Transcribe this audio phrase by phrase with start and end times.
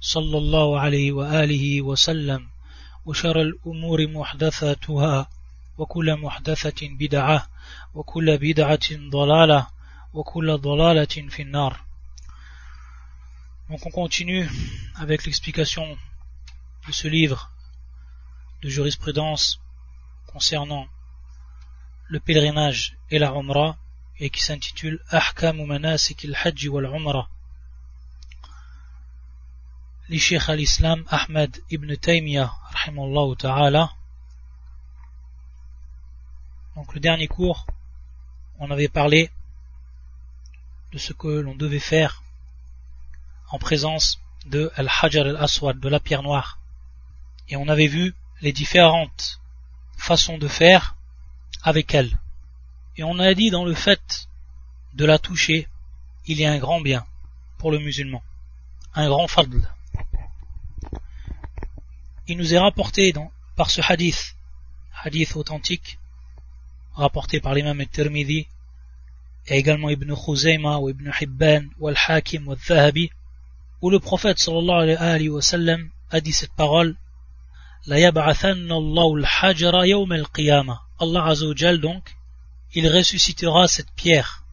[0.00, 2.48] صلى الله عليه وآله وسلم
[3.06, 5.30] وشر الأمور محدثاتها
[5.78, 7.48] وكل محدثة بدعة
[7.94, 9.66] وكل بدعة ضلالة
[10.14, 11.80] وكل ضلالة في النار
[13.70, 14.48] Donc on continue
[14.96, 15.96] avec l'explication
[16.88, 17.52] de ce livre
[18.62, 19.60] de jurisprudence
[20.26, 20.86] concernant
[22.08, 23.76] le pèlerinage et la Umrah
[24.18, 27.28] et qui s'intitule Ahkam Manasik al-Hajj wal-Umrah
[30.09, 32.53] al-Islam Ahmed ibn Taymiyyah
[33.37, 33.91] ta'ala
[36.75, 37.65] donc le dernier cours
[38.59, 39.31] on avait parlé
[40.91, 42.23] de ce que l'on devait faire
[43.49, 46.59] en présence de Al-Hajar al-Aswad, de la pierre noire.
[47.49, 49.39] Et on avait vu les différentes
[49.97, 50.95] façons de faire
[51.63, 52.17] avec elle.
[52.97, 54.27] Et on a dit dans le fait
[54.93, 55.67] de la toucher,
[56.27, 57.05] il y a un grand bien
[57.57, 58.23] pour le musulman,
[58.93, 59.69] un grand fadl.
[62.27, 63.13] Il nous est rapporté
[63.55, 64.35] par ce hadith,
[65.03, 65.99] hadith authentique,
[66.93, 68.47] rapporté par l'imam al-Tirmidhi,
[69.47, 73.11] et également Ibn Khuzayma ou Ibn Hibban ou Al-Hakim ou Al-Zahabi,
[73.81, 76.95] où le prophète sallallahu alayhi wa sallam a dit cette parole
[77.85, 80.81] La al-hajara yawm al-qiyamah.
[80.99, 82.15] Allah azza donc,
[82.73, 84.45] il ressuscitera cette pierre,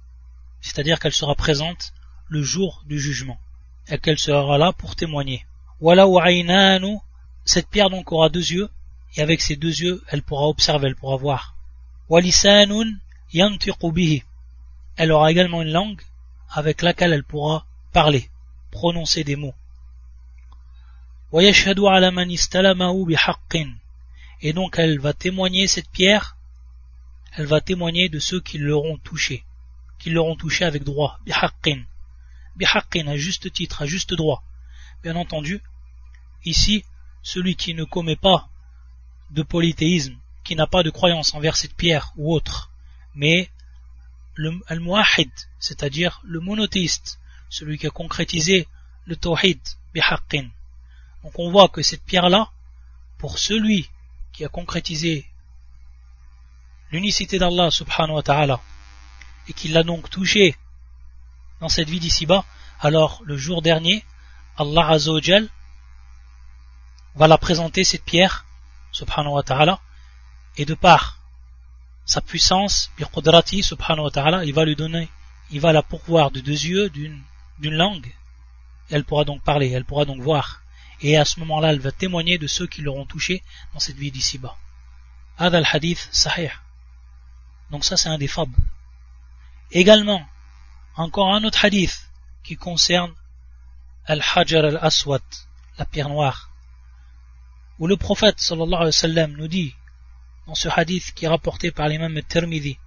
[0.60, 1.94] c'est-à-dire qu'elle sera présente
[2.28, 3.38] le jour du jugement,
[3.88, 5.46] et qu'elle sera là pour témoigner.
[7.44, 8.70] Cette pierre donc aura deux yeux,
[9.16, 11.54] et avec ces deux yeux, elle pourra observer, elle pourra voir.
[14.96, 16.02] Elle aura également une langue
[16.50, 18.30] avec laquelle elle pourra parler
[18.72, 19.54] prononcer des mots.
[24.40, 26.36] Et donc elle va témoigner cette pierre,
[27.36, 29.44] elle va témoigner de ceux qui l'auront touché,
[29.98, 31.20] qui l'auront touché avec droit,
[32.56, 34.42] bihaqqin à juste titre, à juste droit.
[35.02, 35.62] Bien entendu,
[36.44, 36.84] ici,
[37.22, 38.48] celui qui ne commet pas
[39.30, 42.70] de polythéisme, qui n'a pas de croyance envers cette pierre ou autre,
[43.14, 43.50] mais
[44.34, 47.18] le al-muahid, c'est-à-dire le monothéiste,
[47.48, 48.66] celui qui a concrétisé
[49.06, 49.60] le tawhid
[49.94, 50.48] bihaqqin.
[51.22, 52.50] Donc on voit que cette pierre-là,
[53.18, 53.88] pour celui
[54.32, 55.26] qui a concrétisé
[56.90, 58.60] l'unicité d'Allah subhanahu wa ta'ala,
[59.48, 60.56] et qui l'a donc touché
[61.60, 62.44] dans cette vie d'ici-bas,
[62.80, 64.04] alors le jour dernier,
[64.56, 65.48] Allah azawajal
[67.14, 68.44] va la présenter cette pierre,
[68.90, 69.80] subhanahu wa ta'ala,
[70.56, 71.18] et de par
[72.04, 75.08] sa puissance, subhanahu wa ta'ala, il va lui donner,
[75.50, 77.22] il va la pourvoir de deux yeux, d'une
[77.60, 78.12] langue,
[78.90, 80.62] elle pourra donc parler, elle pourra donc voir.
[81.00, 84.10] Et à ce moment-là, elle va témoigner de ceux qui l'auront touché dans cette vie
[84.10, 84.56] d'ici-bas.
[85.38, 86.50] Ad al-hadith sahih.
[87.70, 88.56] Donc ça, c'est un des fables.
[89.70, 90.24] Également,
[90.94, 92.08] encore un autre hadith
[92.44, 93.14] qui concerne
[94.04, 95.22] al-hajar al-aswad,
[95.78, 96.50] la pierre noire,
[97.79, 99.75] où le prophète sallallahu alayhi wa sallam nous dit,
[100.47, 102.77] dans ce hadith qui est rapporté par l'imam al-Tirmidhi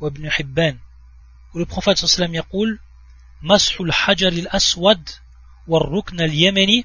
[0.00, 0.74] ou Ibn Hibban,
[1.54, 2.78] où le prophète sallallahu alayhi wa sallam
[3.42, 5.08] مسح الحجر الأسود
[5.66, 6.84] والركن اليمني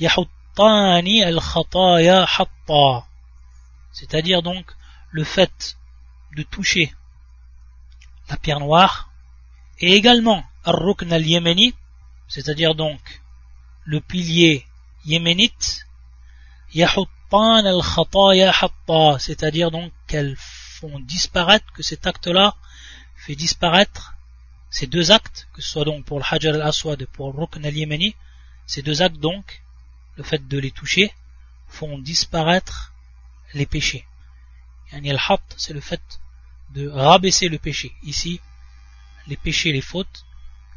[0.00, 3.06] يحطان الخطايا حطا
[3.92, 4.66] c'est-à-dire donc
[5.10, 5.76] le fait
[6.36, 6.92] de toucher
[8.28, 9.10] la pierre noire
[9.80, 11.74] et également al-rukn al-yemeni
[12.28, 13.00] c'est-à-dire donc
[13.84, 14.66] le pilier
[15.06, 15.86] yéménite
[16.75, 18.53] al-khataya
[19.19, 22.55] c'est-à-dire donc qu'elles font disparaître que cet acte-là
[23.15, 24.15] fait disparaître
[24.69, 27.65] ces deux actes, que ce soit donc pour le Hajar al-Aswad et pour le Rukn
[27.65, 28.15] al-Yemeni,
[28.65, 29.61] ces deux actes donc,
[30.15, 31.13] le fait de les toucher,
[31.67, 32.93] font disparaître
[33.53, 34.05] les péchés.
[34.91, 36.01] Yani al-Hat, c'est le fait
[36.73, 37.91] de rabaisser le péché.
[38.03, 38.39] Ici,
[39.27, 40.25] les péchés, les fautes,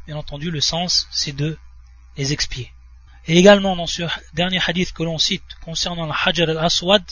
[0.05, 1.57] bien entendu, le sens, c'est de
[2.17, 2.71] les expier.
[3.27, 7.03] Et également dans ce dernier hadith que l'on cite concernant le Hajar al-Aswad,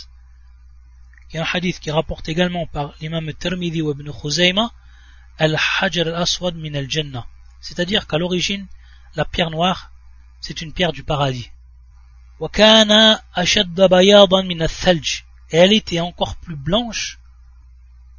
[1.30, 4.71] qui est un hadith qui rapporte également par l'imam Tirmidhi ou Ibn Khuzayma,
[5.38, 7.25] al-hajar al-aswad min al-jannah.
[7.62, 8.68] C'est-à-dire qu'à l'origine,
[9.15, 9.92] la pierre noire,
[10.42, 11.50] c'est une pierre du paradis.
[12.39, 12.45] Et
[15.57, 17.19] elle était encore plus blanche,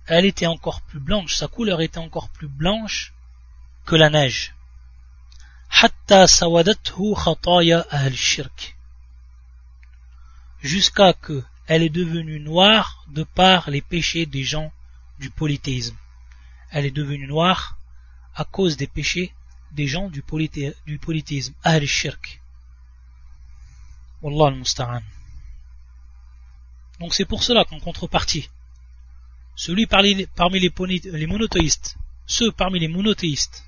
[0.06, 3.12] elle était encore plus blanche, sa couleur était encore plus blanche
[3.84, 4.54] que la neige.
[10.62, 14.72] Jusqu'à que elle est devenue noire de par les péchés des gens
[15.18, 15.96] du polythéisme.
[16.70, 17.78] Elle est devenue noire
[18.34, 19.32] à cause des péchés
[19.72, 22.40] des gens du, polythéisme, al-shirk.
[24.22, 25.02] Wallah al-musta'an.
[27.00, 28.48] Donc c'est pour cela qu'en contrepartie,
[29.56, 31.96] celui parmi les, monothéistes,
[32.26, 33.64] ceux parmi les monothéistes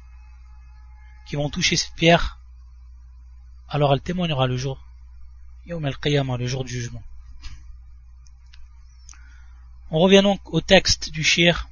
[1.28, 2.38] qui vont toucher cette pierre,
[3.70, 4.80] alors elle témoignera le jour,
[5.66, 7.04] le jour du jugement.
[9.92, 11.68] On revient donc au texte du shir,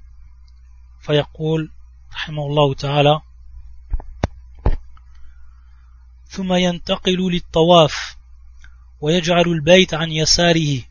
[1.00, 1.69] فيقول
[2.13, 3.21] رحمه الله تعالى
[6.27, 8.15] ثم ينتقل للطواف
[9.01, 10.81] ويجعل البيت عن يساره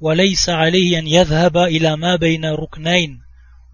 [0.00, 3.22] وليس عليه أن يذهب إلى ما بين ركنين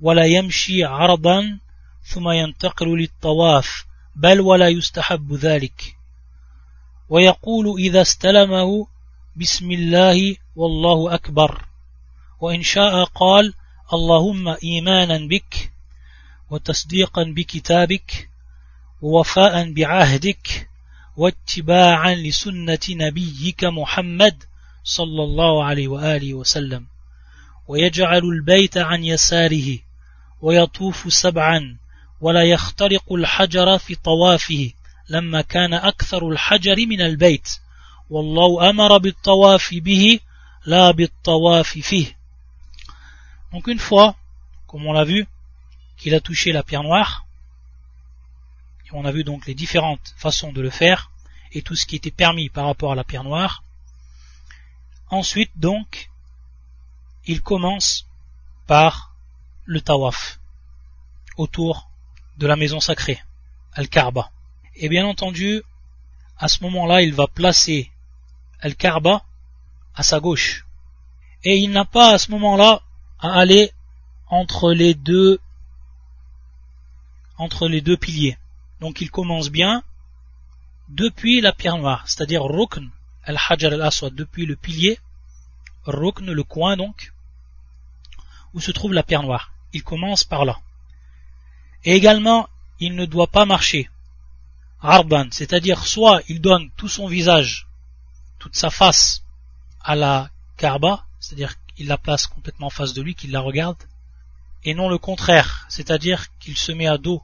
[0.01, 1.59] ولا يمشي عرضا
[2.05, 3.85] ثم ينتقل للطواف
[4.16, 5.96] بل ولا يستحب ذلك.
[7.10, 8.88] ويقول إذا استلمه
[9.36, 11.66] بسم الله والله أكبر.
[12.42, 13.54] وإن شاء قال
[13.94, 15.72] اللهم إيمانا بك
[16.50, 18.30] وتصديقا بكتابك
[19.02, 20.70] ووفاء بعهدك
[21.18, 24.44] واتباعا لسنة نبيك محمد
[24.84, 26.88] صلى الله عليه وآله وسلم.
[27.68, 29.80] ويجعل البيت عن يساره
[30.42, 31.78] ويطوف سبعا
[32.21, 34.73] ولا يخترق الحجر في طوافه
[35.09, 37.49] لما كان أكثر الحجر من البيت
[38.11, 40.21] والله أمر بالطواف به
[40.67, 42.17] لا بالطواف فيه
[43.53, 44.17] Donc une fois,
[44.67, 45.29] comme on l'a vu,
[45.97, 47.25] qu'il a touché la pierre noire,
[48.87, 51.13] et on a vu donc les différentes façons de le faire,
[51.53, 53.63] et tout ce qui était permis par rapport à la pierre noire,
[55.09, 56.11] ensuite donc,
[57.27, 58.07] il commence
[58.67, 59.15] par
[59.67, 60.41] le tawaf,
[61.37, 61.88] autour
[62.40, 63.22] de la maison sacrée,
[63.74, 64.32] Al-Karba.
[64.76, 65.62] Et bien entendu,
[66.38, 67.92] à ce moment-là, il va placer
[68.62, 69.24] Al-Karba
[69.94, 70.66] à sa gauche.
[71.44, 72.82] Et il n'a pas à ce moment-là
[73.20, 73.72] à aller
[74.28, 75.40] entre les deux
[77.38, 78.38] entre les deux piliers.
[78.82, 79.84] Donc il commence bien
[80.90, 82.90] depuis la pierre noire, c'est-à-dire Rukn
[83.24, 85.00] al-Hajar al-Aswad, depuis le pilier,
[85.86, 87.14] Rukn, le coin donc,
[88.54, 89.54] où se trouve la pierre noire.
[89.74, 90.60] Il commence par là.
[91.86, 92.50] Et également,
[92.80, 93.90] il ne doit pas marcher.
[94.82, 97.68] Arban, c'est-à-dire soit il donne tout son visage,
[98.38, 99.24] toute sa face
[99.82, 103.78] à la Karba, c'est-à-dire il la place complètement en face de lui, qu'il la regarde,
[104.64, 107.22] et non le contraire, c'est-à-dire qu'il se met à dos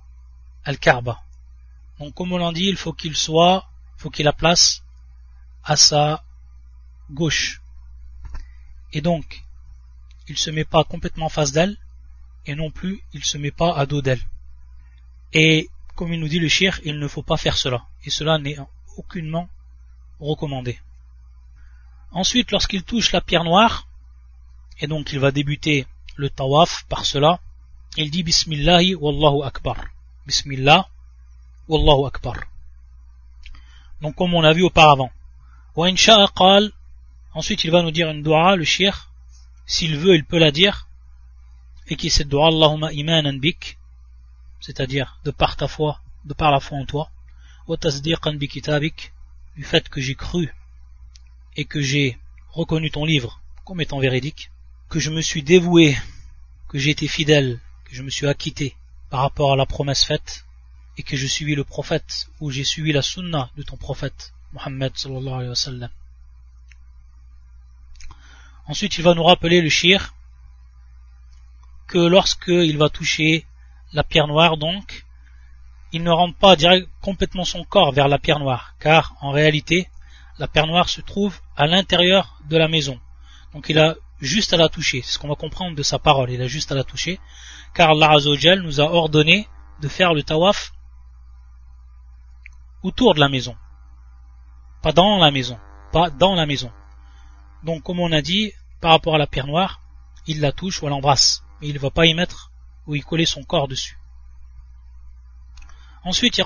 [0.64, 1.22] al-Karba.
[2.00, 4.84] Donc comme on l'a dit, il faut qu'il soit, faut qu'il la place
[5.64, 6.24] à sa
[7.10, 7.62] gauche.
[8.92, 9.44] Et donc,
[10.28, 11.78] il se met pas complètement en face d'elle,
[12.46, 14.22] et non plus il se met pas à dos d'elle.
[15.34, 17.86] Et comme il nous dit le shir, il ne faut pas faire cela.
[18.04, 18.58] Et cela n'est
[18.98, 19.50] aucunement
[20.20, 20.80] recommandé.
[22.12, 23.88] Ensuite, lorsqu'il touche la pierre noire,
[24.80, 27.40] et donc il va débuter le tawaf par cela.
[27.98, 29.78] Il dit Bismillahi Wallahu Akbar.
[30.26, 30.88] Bismillah
[31.68, 32.36] Wallahu Akbar.
[34.02, 35.12] Donc comme on a vu auparavant.
[35.76, 35.90] Wa.
[37.34, 39.10] Ensuite il va nous dire une dua, le shir.
[39.66, 40.88] S'il veut, il peut la dire.
[41.88, 43.78] Et qui cette dua Allahumma imanan bik.
[44.66, 47.12] C'est-à-dire de par ta foi, de par la foi en toi.
[49.56, 50.54] Du fait que j'ai cru
[51.56, 52.18] et que j'ai
[52.50, 54.50] reconnu ton livre comme étant véridique
[54.90, 55.96] que je me suis dévoué,
[56.68, 58.76] que j'ai été fidèle, que je me suis acquitté
[59.12, 60.46] par rapport à la promesse faite,
[60.98, 64.94] et que je suivis le prophète, ou j'ai suivi la sunna de ton prophète, Muhammad
[64.96, 65.90] sallallahu alayhi wa sallam.
[68.68, 70.16] Ensuite, il va nous rappeler le shir,
[71.88, 73.46] que lorsqu'il va toucher
[73.94, 75.06] la pierre noire, donc,
[75.92, 79.88] il ne rentre pas direct, complètement son corps vers la pierre noire, car en réalité,
[80.38, 83.00] la pierre noire se trouve à l'intérieur de la maison.
[83.54, 85.02] Donc il a juste à la toucher.
[85.02, 86.32] C'est ce qu'on va comprendre de sa parole.
[86.32, 87.20] Il a juste à la toucher.
[87.74, 88.18] Car Allah
[88.62, 89.48] nous a ordonné
[89.82, 90.74] de faire le tawaf
[92.84, 93.56] autour de la maison.
[94.82, 95.58] Pas dans la maison.
[95.92, 96.72] Pas dans la maison.
[97.64, 98.52] Donc, comme on a dit,
[98.82, 99.80] par rapport à la pierre noire,
[100.28, 101.44] il la touche ou l'embrasse.
[101.62, 102.52] Mais il ne va pas y mettre
[102.87, 103.97] ou y coller son corps dessus.
[106.05, 106.45] Ensuite, il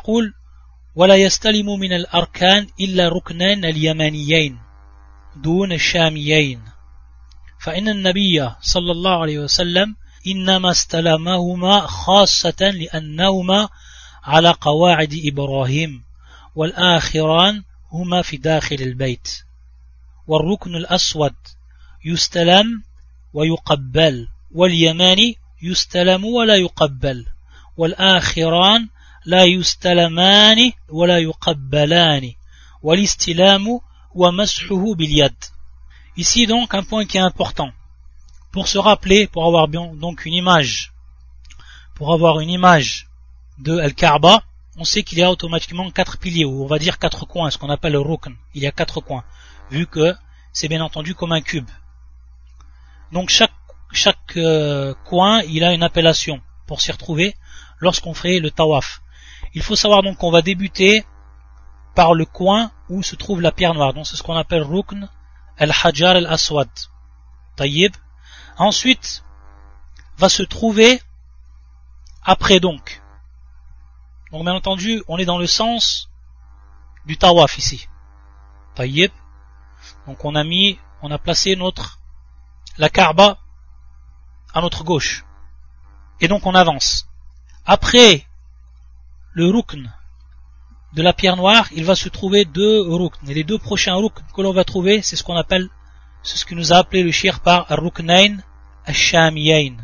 [0.95, 4.59] ولا يستلم من الأركان إلا ركنان اليمانيين
[5.37, 6.63] دون الشاميين
[7.61, 9.97] فإن النبي صلى الله عليه وسلم
[10.27, 13.69] إنما استلمهما خاصة لأنهما
[14.25, 16.05] على قواعد إبراهيم
[16.55, 19.45] والآخران هما في داخل البيت
[20.27, 21.35] والركن الأسود
[22.05, 22.83] يستلم
[23.33, 27.27] ويقبل واليماني يستلم ولا يقبل
[27.77, 28.89] والآخران
[29.27, 32.33] لا يستلمان ولا يقبلان
[32.83, 33.81] والاستلام
[34.15, 35.45] ومسحه باليد
[36.17, 37.73] Ici donc un point qui est important.
[38.53, 40.93] Pour se rappeler, pour avoir bien, donc une image,
[41.97, 43.09] pour avoir une image
[43.59, 44.45] de Al-Kaaba,
[44.77, 47.59] on sait qu'il y a automatiquement quatre piliers, ou on va dire quatre coins, ce
[47.59, 48.37] qu'on appelle le rukn.
[48.55, 49.25] Il y a quatre coins,
[49.73, 50.15] vu que
[50.53, 51.69] c'est bien entendu comme un cube.
[53.11, 53.53] Donc chaque,
[53.92, 57.36] chaque euh, coin, il a une appellation pour s'y retrouver
[57.80, 59.02] lorsqu'on fait le tawaf.
[59.54, 61.06] Il faut savoir donc qu'on va débuter
[61.96, 63.94] par le coin où se trouve la pierre noire.
[63.94, 65.10] Donc c'est ce qu'on appelle rukn
[65.58, 66.70] al-hajar al-aswad.
[67.56, 67.94] Tayyib.
[68.58, 69.24] Ensuite,
[70.18, 71.02] va se trouver
[72.24, 73.02] après donc.
[74.32, 76.10] Donc bien entendu, on est dans le sens
[77.06, 77.88] du tawaf ici.
[78.76, 79.12] Tayyib.
[80.06, 82.00] Donc on a mis, on a placé notre,
[82.78, 83.40] la karba
[84.54, 85.26] à notre gauche.
[86.22, 87.08] Et donc on avance.
[87.66, 88.26] Après
[89.34, 89.92] le rukn
[90.94, 93.30] de la pierre noire, il va se trouver deux rukn.
[93.30, 95.70] Et les deux prochains rukn que l'on va trouver, c'est ce qu'on appelle,
[96.24, 98.38] c'est ce que nous a appelé le shir par ruknain
[98.86, 99.76] al-shamiyain,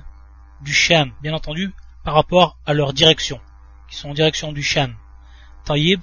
[0.62, 3.39] du sham, bien entendu, par rapport à leur direction,
[3.89, 4.95] qui sont en direction du sham.
[5.63, 6.01] Taïb.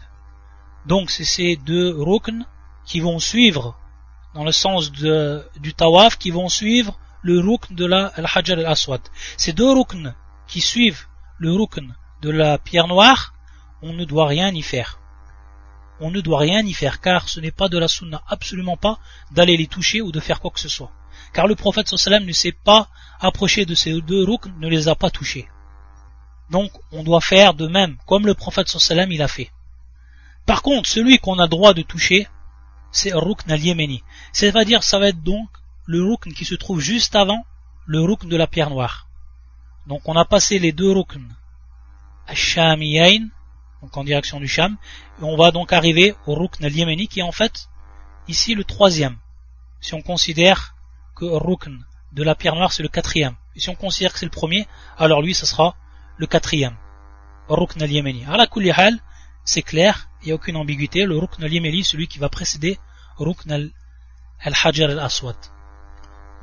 [0.87, 2.45] Donc c'est ces deux rukn
[2.85, 3.77] qui vont suivre,
[4.35, 9.01] dans le sens du tawaf, qui vont suivre le rukn de la al-hajar al-aswad.
[9.37, 10.15] Ces deux rukn
[10.47, 11.07] qui suivent
[11.39, 13.35] le rukn de la pierre noire,
[13.81, 15.01] on ne doit rien y faire.
[16.01, 18.99] On ne doit rien y faire, car ce n'est pas de la sunna, absolument pas,
[19.31, 20.91] d'aller les toucher ou de faire quoi que ce soit.
[21.33, 22.89] Car le prophète sallam ne s'est pas
[23.21, 25.49] approché de ces deux rukn, ne les a pas touchés.
[26.51, 29.53] Donc on doit faire de même, comme le prophète sallam il a fait.
[30.45, 32.27] Par contre, celui qu'on a droit de toucher,
[32.91, 34.03] c'est rukn al-yéméni.
[34.33, 35.49] C'est-à-dire, ça va être donc
[35.87, 37.45] le rukn qui se trouve juste avant
[37.87, 39.09] le rukn de la pierre noire.
[39.87, 41.27] Donc on a passé les deux rukn,
[42.27, 43.29] al-shamiyain,
[43.83, 44.77] donc en direction du Sham,
[45.21, 47.69] et on va donc arriver au Rukn al-Yémeni qui est en fait
[48.29, 49.17] ici le troisième.
[49.81, 50.77] Si on considère
[51.17, 54.27] que Rukn de la pierre noire c'est le quatrième, et si on considère que c'est
[54.27, 55.75] le premier, alors lui ce sera
[56.17, 56.77] le quatrième.
[57.49, 58.25] Rukn al-Yémeni.
[58.25, 58.47] La
[58.77, 58.99] hal,
[59.45, 62.79] c'est clair, il n'y a aucune ambiguïté, le Rukn al-Yémeni celui qui va précéder
[63.19, 63.73] Rukn
[64.39, 65.37] al-Hajar al-Aswad.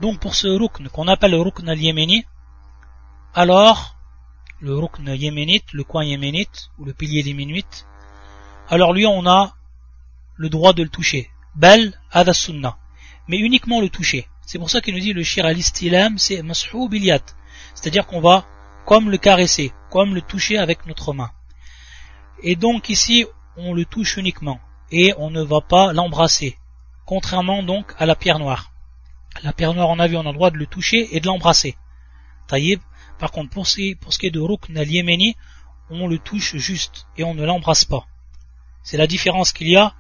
[0.02, 2.26] Donc pour ce Rukn qu'on appelle le Rukn al-Yémeni,
[3.34, 3.96] alors
[4.62, 7.86] le rukn yéménite, le coin yéménite, ou le pilier yéménite,
[8.68, 9.56] alors lui on a
[10.36, 11.30] le droit de le toucher.
[11.56, 12.78] Bel ada sunnah.
[13.28, 14.28] Mais uniquement le toucher.
[14.46, 17.22] C'est pour ça qu'il nous dit le shir al-istilam, c'est mas'hou biliyat.
[17.76, 18.46] C'est-à-dire qu'on va
[18.86, 21.32] comme le caresser, comme le toucher avec notre main.
[22.42, 23.26] Et donc ici,
[23.58, 24.60] on le touche uniquement.
[24.92, 26.58] Et on ne va pas l'embrasser.
[27.06, 28.72] Contrairement donc à la pierre noire.
[29.44, 31.28] La pierre noire, on a vu, on a le droit de le toucher et de
[31.28, 31.78] l'embrasser.
[32.48, 32.80] Taïb,
[33.20, 35.36] par contre, pour ce, qui est de Rukn al-Yémeni,
[35.90, 38.06] on le touche juste et on ne l'embrasse pas.
[38.84, 39.94] C'est la différence qu'il y a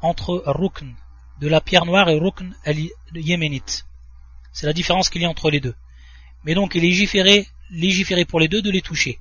[0.00, 0.94] entre Rukn
[1.40, 3.86] de la pierre noire et Rukn al-Yéménite.
[4.52, 5.74] C'est la différence qu'il y a entre les deux.
[6.44, 9.18] Mais donc il est légiféré, pour les deux de les toucher.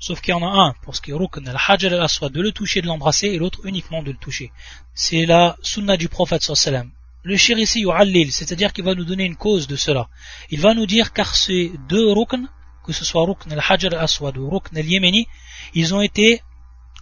[0.00, 2.52] Sauf qu'il y en a un pour ce qui est Rukn al-Hajar al-Aswad de le
[2.52, 4.52] toucher, de l'embrasser, et l'autre uniquement de le toucher.
[4.94, 6.90] C'est la sunna du prophète sallallahu
[7.22, 10.08] le shir ici yu'allil, c'est-à-dire qu'il va nous donner une cause de cela.
[10.50, 12.48] Il va nous dire car ces deux rukn,
[12.84, 15.26] que ce soit rukn al-hajar al-aswad ou rukn al-yemeni,
[15.74, 16.42] ils ont été,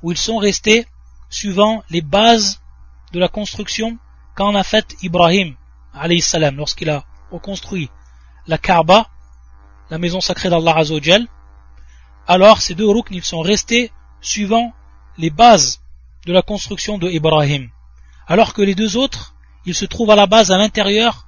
[0.02, 0.86] ou ils sont restés,
[1.28, 2.60] suivant les bases
[3.12, 3.98] de la construction
[4.34, 5.54] qu'en a fait Ibrahim,
[5.94, 7.90] alayhi salam, lorsqu'il a reconstruit
[8.46, 9.08] la Kaaba,
[9.90, 11.26] la maison sacrée d'Allah Azzawajal,
[12.26, 14.72] alors ces deux rukn, ils sont restés suivant
[15.18, 15.80] les bases
[16.26, 17.70] de la construction de Ibrahim.
[18.26, 19.35] Alors que les deux autres,
[19.65, 21.27] il se trouve à la base à l'intérieur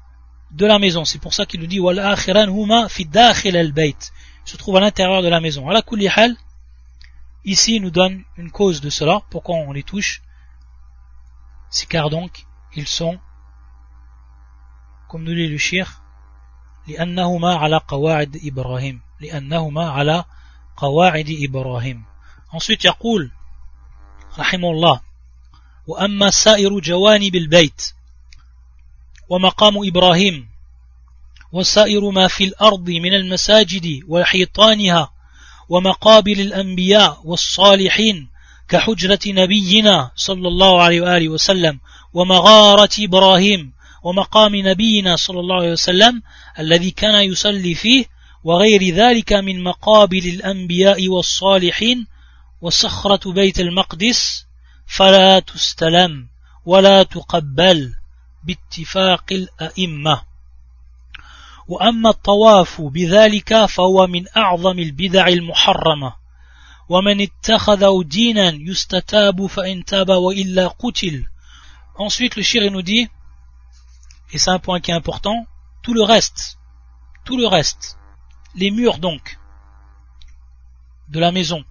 [0.52, 1.06] de la maison.
[1.06, 4.12] C'est pour ça qu'il nous dit huma fi al-bayt.
[4.46, 5.70] Il se trouve à l'intérieur de la maison.
[5.70, 5.84] la
[6.16, 6.36] hal,
[7.46, 10.22] ici il nous donne une cause de cela, pourquoi on les touche.
[11.70, 12.46] C'est car donc
[12.76, 13.20] ils sont
[15.08, 16.00] comme nous dit le shir
[16.88, 20.26] لأنهما على قواعد إبراهيم لأنهما على
[20.78, 22.04] قواعد إبراهيم
[22.54, 23.32] ensuite يقول
[24.40, 25.02] رحمه الله
[25.88, 27.94] وأما سائر جوانب البيت
[29.29, 30.49] ومقام إبراهيم.
[31.53, 35.11] وسائر ما في الأرض من المساجد وحيطانها
[35.69, 38.29] ومقابل الأنبياء والصالحين
[38.69, 41.81] كحجرة نبينا صلى الله عليه وآله وسلم
[42.13, 46.23] ومغارة إبراهيم ومقام نبينا صلى الله عليه وسلم
[46.59, 48.05] الذي كان يصلي فيه
[48.45, 52.07] وغير ذلك من مقابل الأنبياء والصالحين
[52.61, 54.45] وصخرة بيت المقدس.
[54.87, 56.29] فلا تستلم
[56.65, 57.95] ولا تقبل.
[58.48, 60.22] باتفاق الأئمة
[61.68, 66.24] وأما الطواف بذلك فهو من أعظم البدع المحرمة
[71.96, 73.10] Ensuite, le shir nous dit,
[74.32, 75.46] et c'est un point qui est important,
[75.82, 76.58] tout le reste,
[77.24, 77.98] tout le reste,
[78.56, 79.40] les murs donc,
[81.08, 81.64] de la maison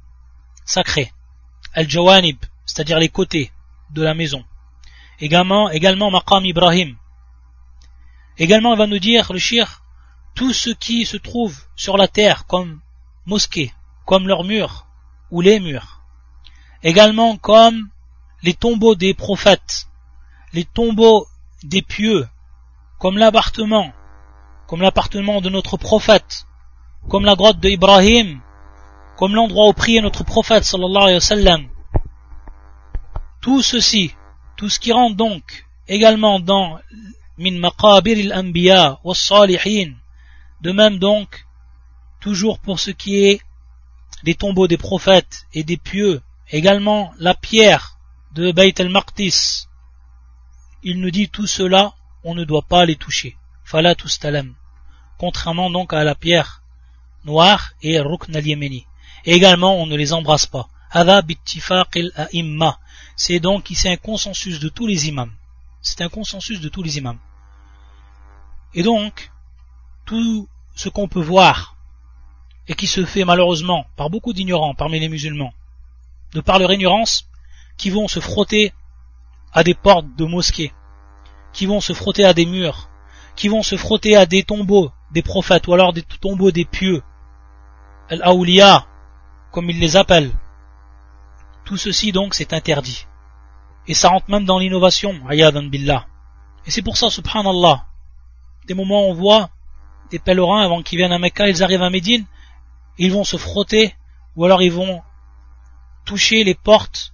[0.65, 1.13] sacrée,
[1.75, 3.53] al-jawanib, c'est-à-dire les côtés
[3.91, 4.43] de la maison.
[5.20, 6.96] Également, également maqam Ibrahim.
[8.38, 9.82] Également, il va nous dire, le shir,
[10.36, 12.80] tout ce qui se trouve sur la terre comme
[13.26, 13.74] mosquée,
[14.06, 14.86] comme leurs murs,
[15.32, 16.02] ou les murs.
[16.84, 17.90] Également comme
[18.44, 19.88] les tombeaux des prophètes,
[20.54, 21.28] les tombeaux
[21.64, 22.28] des pieux,
[23.00, 23.92] comme l'appartement,
[24.68, 26.46] comme l'appartement de notre prophète,
[27.10, 28.40] comme la grotte de Ibrahim,
[29.18, 30.64] comme l'endroit où priait notre prophète.
[33.42, 34.14] Tout ceci,
[34.58, 36.80] tout ce qui rentre donc également dans
[37.38, 39.94] min maqabir al-anbiya wa salihin,
[40.62, 41.46] de même donc,
[42.20, 43.42] toujours pour ce qui est
[44.24, 47.98] des tombeaux des prophètes et des pieux, également la pierre
[48.34, 49.68] de Beit el-Maqdis.
[50.84, 53.38] Il nous dit tout cela, on ne doit pas les toucher.
[53.64, 54.56] Fala talem.
[55.18, 56.64] Contrairement donc à la pierre
[57.26, 58.86] noire et Rukn al-Yemeni.
[59.26, 60.70] Également, on ne les embrasse pas.
[63.16, 65.32] C'est donc ici un consensus de tous les imams.
[65.82, 67.20] C'est un consensus de tous les imams.
[68.74, 69.32] Et donc,
[70.06, 71.76] tout ce qu'on peut voir
[72.68, 75.54] et qui se fait malheureusement par beaucoup d'ignorants parmi les musulmans,
[76.34, 77.28] de par leur ignorance,
[77.78, 78.74] qui vont se frotter
[79.54, 80.74] à des portes de mosquées,
[81.54, 82.90] qui vont se frotter à des murs,
[83.36, 87.02] qui vont se frotter à des tombeaux des prophètes ou alors des tombeaux des pieux,
[88.10, 88.86] al-awliya,
[89.52, 90.32] comme ils les appellent.
[91.68, 93.06] Tout ceci donc c'est interdit.
[93.88, 96.08] Et ça rentre même dans l'innovation, ayadan billah.
[96.66, 97.86] Et c'est pour ça, subhanallah,
[98.68, 99.50] des moments on voit
[100.10, 102.26] des pèlerins avant qu'ils viennent à Mecca, ils arrivent à Médine,
[102.98, 103.94] ils vont se frotter,
[104.38, 105.02] ou alors ils vont
[106.06, 107.14] toucher les portes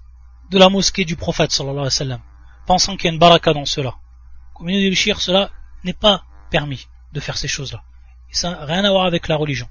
[0.52, 2.20] de la mosquée du prophète sallallahu alayhi wa
[2.68, 3.96] pensant qu'il y a une baraka dans cela.
[4.54, 5.50] Comme il dit le cela
[5.84, 7.82] n'est pas permis de faire ces choses-là.
[8.30, 9.68] ça n'a rien à voir avec la religion.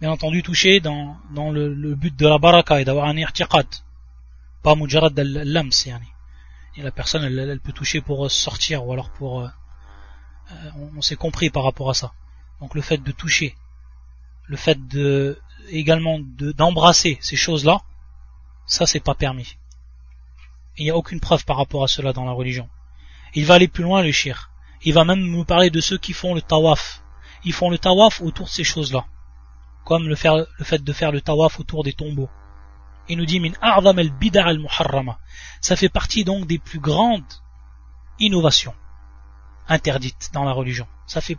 [0.00, 3.66] Bien entendu, toucher dans, dans le, but de la baraka et d'avoir un irtiqad.
[4.62, 5.70] Pas mujarad al-lams.
[6.76, 9.40] Et la personne, elle, peut toucher pour sortir ou alors pour...
[9.40, 9.48] Euh,
[10.52, 12.12] euh, on s'est compris par rapport à ça.
[12.60, 13.56] Donc le fait de toucher
[14.46, 17.80] le fait de également d'embrasser ces choses-là,
[18.66, 19.56] ça c'est pas permis.
[20.76, 22.68] Il n'y a aucune preuve par rapport à cela dans la religion.
[23.34, 24.50] Il va aller plus loin le shir.
[24.82, 27.02] Il va même nous parler de ceux qui font le tawaf.
[27.44, 29.06] Ils font le tawaf autour de ces choses-là
[29.85, 32.29] Comme le, fait de faire le tawaf autour des tombeaux.
[33.09, 35.17] Il nous dit min a'zam al bid'a al muharrama.
[35.59, 37.33] Ça fait partie donc des plus grandes
[38.19, 38.75] innovations
[39.67, 40.87] interdites dans la religion.
[41.07, 41.37] Ça fait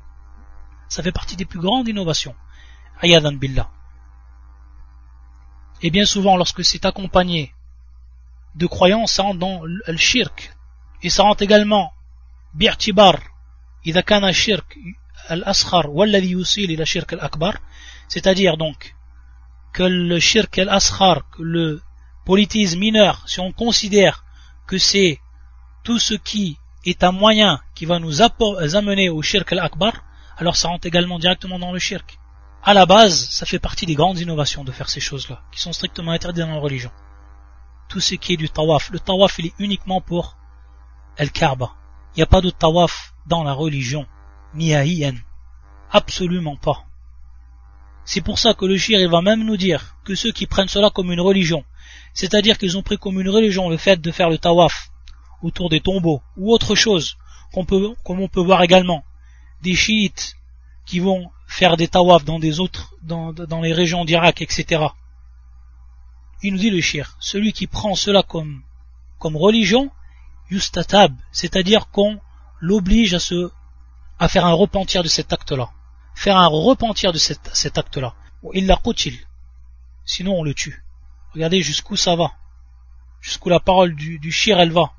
[0.89, 2.35] ça fait partie des plus grandes innovations.
[3.01, 3.71] Ayadan billah.
[5.81, 7.55] Et bien souvent, lorsque c'est accompagné
[8.55, 10.55] de croyances, ça rentre dans le shirk.
[11.03, 11.93] Et ça rentre également,
[12.55, 13.19] bi'tibar,
[13.87, 14.77] إذا كان الشرك
[15.31, 17.59] الأصغر والذي يوصل إلى الشرك الأكبر
[18.09, 18.95] c'est-à-dire donc
[19.73, 21.81] que le shirk al-asghar, le
[22.27, 24.25] politisme mineur, si on considère
[24.67, 25.19] que c'est
[25.83, 29.93] tout ce qui est un moyen qui va nous amener au shirk al-akbar,
[30.37, 32.19] alors ça rentre également directement dans le shirk
[32.65, 35.73] à la base, ça fait partie des grandes innovations de faire ces choses-là, qui sont
[35.73, 36.93] strictement interdites dans la religion.
[37.89, 38.91] Tout ce qui est du tawaf.
[38.91, 40.37] Le tawaf, il est uniquement pour
[41.17, 41.73] El-Kaaba.
[42.15, 44.07] Il n'y a pas de tawaf dans la religion,
[44.54, 44.84] à
[45.92, 46.86] Absolument pas.
[48.06, 50.90] C'est pour ça que le shir, va même nous dire que ceux qui prennent cela
[50.90, 51.66] comme une religion,
[52.14, 54.90] c'est-à-dire qu'ils ont pris comme une religion le fait de faire le tawaf
[55.44, 57.18] autour des tombeaux, ou autre chose,
[57.54, 59.04] comme on peut voir également,
[59.62, 60.36] des chiites
[60.86, 64.86] qui vont faire des tawaf dans des autres, dans, dans les régions d'Irak, etc.
[66.44, 68.64] Il nous dit le shir, celui qui prend cela comme,
[69.20, 69.92] comme religion,
[70.50, 72.20] yustatab, c'est-à-dire qu'on
[72.60, 73.52] l'oblige à se,
[74.20, 75.70] à faire un repentir de cet acte-là.
[76.16, 78.16] Faire un repentir de cet, acte-là.
[78.54, 78.80] Il la
[80.06, 80.84] Sinon, on le tue.
[81.34, 82.32] Regardez jusqu'où ça va.
[83.22, 84.94] Jusqu'où la parole du, du shir, elle va.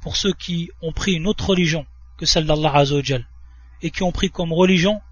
[0.00, 3.26] Pour ceux qui ont pris une autre religion que celle d'Allah Azzawajal.
[3.82, 5.02] Et qui ont pris comme religion,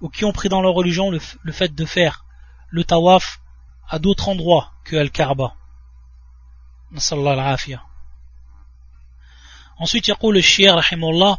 [0.00, 2.24] ou qui ont pris dans leur religion le, le fait de faire
[2.68, 3.40] le tawaf
[3.88, 5.54] à d'autres endroits que Al-Kaaba.
[9.78, 11.38] Ensuite, il y a le shir, rahimullah,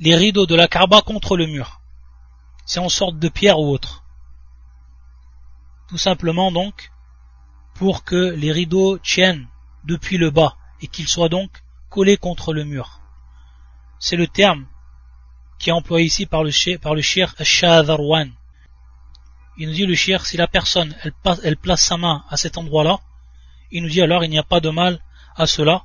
[0.00, 1.80] les rideaux de la Kaaba contre le mur.
[2.66, 4.04] C'est en sorte de pierre ou autre.
[5.88, 6.90] Tout simplement donc
[7.74, 9.46] pour que les rideaux tiennent
[9.84, 11.50] depuis le bas et qu'ils soient donc
[11.90, 13.00] collés contre le mur.
[13.98, 14.66] C'est le terme
[15.58, 17.34] qui est employé ici par le, par le shir.
[19.56, 22.58] Il nous dit le shir, si la personne elle, elle place sa main à cet
[22.58, 23.00] endroit-là,
[23.70, 25.00] il nous dit alors il n'y a pas de mal
[25.36, 25.84] à cela,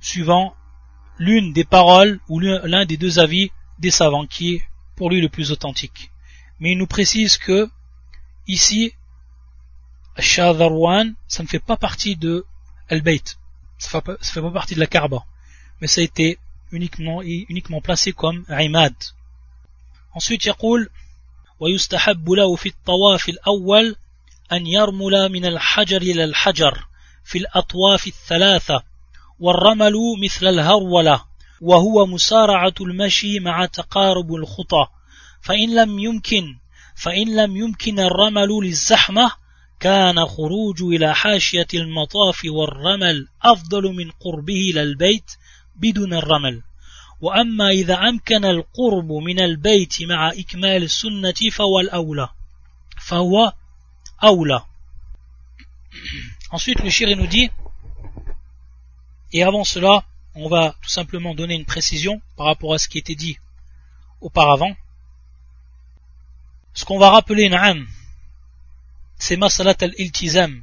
[0.00, 0.54] suivant
[1.17, 4.63] l'une des paroles ou l'un des deux avis des savants qui est
[4.95, 6.11] pour lui le plus authentique.
[6.59, 7.69] Mais il nous précise que
[8.47, 8.93] ici,
[10.17, 12.45] Shadharwan, ça ne fait pas partie de
[12.89, 13.37] Al-Bayt,
[13.77, 15.25] ça ne fait pas partie de la Kaaba,
[15.81, 16.39] mais ça a été
[16.71, 18.93] uniquement, uniquement placé comme Imad.
[20.13, 20.89] Ensuite, يقول
[21.59, 23.95] ويستحب له في الطواف الأول
[24.51, 26.87] أن يرمل من الحجر إلى الحجر
[27.23, 28.83] في الأطواف الثلاثة
[29.40, 31.24] والرمل مثل الهرولة
[31.60, 34.86] وهو مسارعة المشي مع تقارب الخطى.
[35.40, 36.56] فإن لم يمكن
[36.96, 39.32] فإن لم يمكن الرمل للزحمة
[39.80, 45.30] كان خروج إلى حاشية المطاف والرمل أفضل من قربه إلى البيت
[45.76, 46.62] بدون الرمل.
[47.20, 52.28] وأما إذا أمكن القرب من البيت مع إكمال السنة فهو الأولى.
[53.06, 53.52] فهو
[54.24, 54.62] أولى.
[56.52, 57.50] Ensuite, le shir nous dit
[59.32, 62.98] Et avant cela, on va tout simplement donner une précision par rapport à ce qui
[62.98, 63.38] était dit
[64.20, 64.74] auparavant.
[66.74, 67.86] Ce qu'on va rappeler Na'am,
[69.18, 70.62] c'est Masalat al-Iltizam.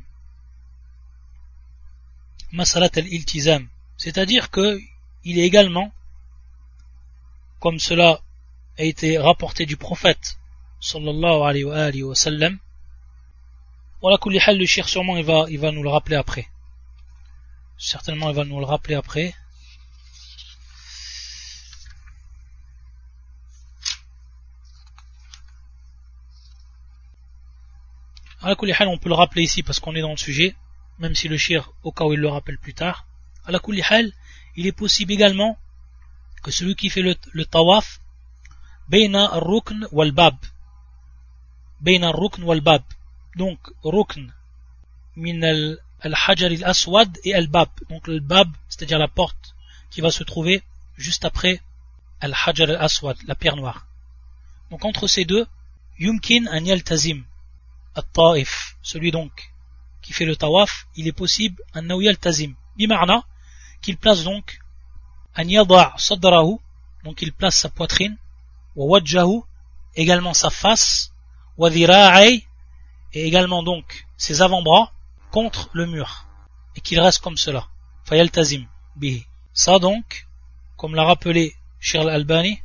[2.51, 3.67] Masalat al-Iltizam.
[3.97, 4.80] C'est-à-dire que
[5.23, 5.91] il est également,
[7.60, 8.21] comme cela
[8.77, 10.38] a été rapporté du prophète,
[10.80, 12.60] sallallahu alayhi wa, sallam,
[14.01, 14.17] voilà,
[14.53, 16.47] le shir sûrement il va, il va nous le rappeler après.
[17.77, 19.35] Certainement, il va nous le rappeler après.
[28.41, 30.55] À la on peut le rappeler ici parce qu'on est dans le sujet,
[30.99, 33.05] même si le shir, au cas où il le rappelle plus tard.
[33.45, 33.59] À la
[34.55, 35.57] il est possible également
[36.43, 37.99] que celui qui fait le, tawaf,
[38.87, 40.35] Beina rukn wal bab.
[41.81, 42.83] Beina rukn wal bab.
[43.35, 44.31] Donc, rukn
[45.15, 47.69] min al Al-Hajar al-Aswad et Al-Bab.
[47.89, 49.55] Donc le Bab, c'est-à-dire la porte
[49.89, 50.63] qui va se trouver
[50.97, 51.62] juste après
[52.19, 53.88] Al-Hajar al-Aswad, la pierre noire.
[54.69, 55.47] Donc entre ces deux,
[55.99, 57.23] Yumkin an yaltazim,
[57.95, 59.51] at-Ta'if, celui donc
[60.01, 63.23] qui fait le tawaf, il est possible an yaltazim, bimarna,
[63.81, 64.60] qu'il place donc
[65.36, 66.60] an yada' sadrahu,
[67.03, 68.17] donc il place sa poitrine,
[68.75, 69.41] wa wajjahu,
[69.95, 71.12] également sa face,
[71.57, 72.43] wa et
[73.13, 74.91] également donc ses avant-bras,
[75.38, 76.26] contre le mur
[76.76, 77.67] et qu'il reste comme cela.
[78.06, 79.28] Fayaltazim bihi.
[79.54, 80.26] Ça donc,
[80.78, 82.60] comme l'a rappelé Shir al-Albani,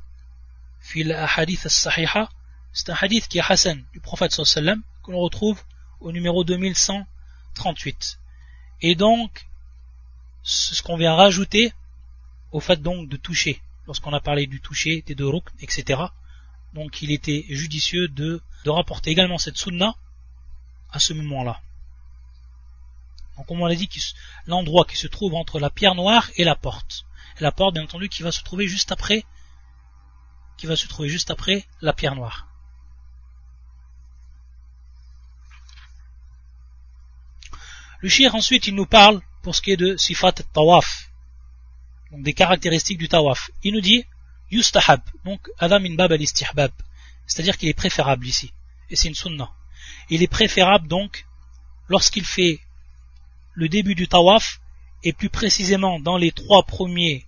[0.80, 2.30] fil hadith al-sahiha,
[2.72, 5.60] c'est un hadith qui est Hassan du prophète que l'on retrouve
[6.00, 8.18] au numéro 2138.
[8.80, 9.46] Et donc,
[10.42, 11.74] ce qu'on vient rajouter
[12.52, 16.04] au fait donc de toucher, lorsqu'on a parlé du toucher, des deux rukn, etc.
[16.72, 19.94] Donc il était judicieux de, de rapporter également cette sunna
[20.90, 21.60] à ce moment-là.
[23.36, 23.88] Donc comme on l'a dit,
[24.46, 27.04] l'endroit qui se trouve entre la pierre noire et la porte.
[27.38, 29.24] Et la porte, bien entendu, qui va se trouver juste après,
[30.56, 32.46] qui va se trouver juste après la pierre noire.
[38.02, 41.10] Le shir ensuite il nous parle pour ce qui est de sifat tawaf,
[42.10, 43.50] donc des caractéristiques du tawaf.
[43.62, 44.04] Il nous dit
[44.50, 46.72] yustahab, donc adam min bab al istihbab,
[47.26, 48.52] c'est-à-dire qu'il est préférable ici,
[48.90, 49.52] et c'est une sunna.
[50.10, 51.26] Il est préférable donc
[51.88, 52.60] lorsqu'il fait
[53.54, 54.60] le début du tawaf
[55.02, 57.26] et plus précisément dans les trois premiers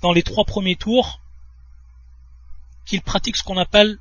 [0.00, 1.20] dans les trois premiers tours
[2.84, 3.98] qu'il pratique ce qu'on appelle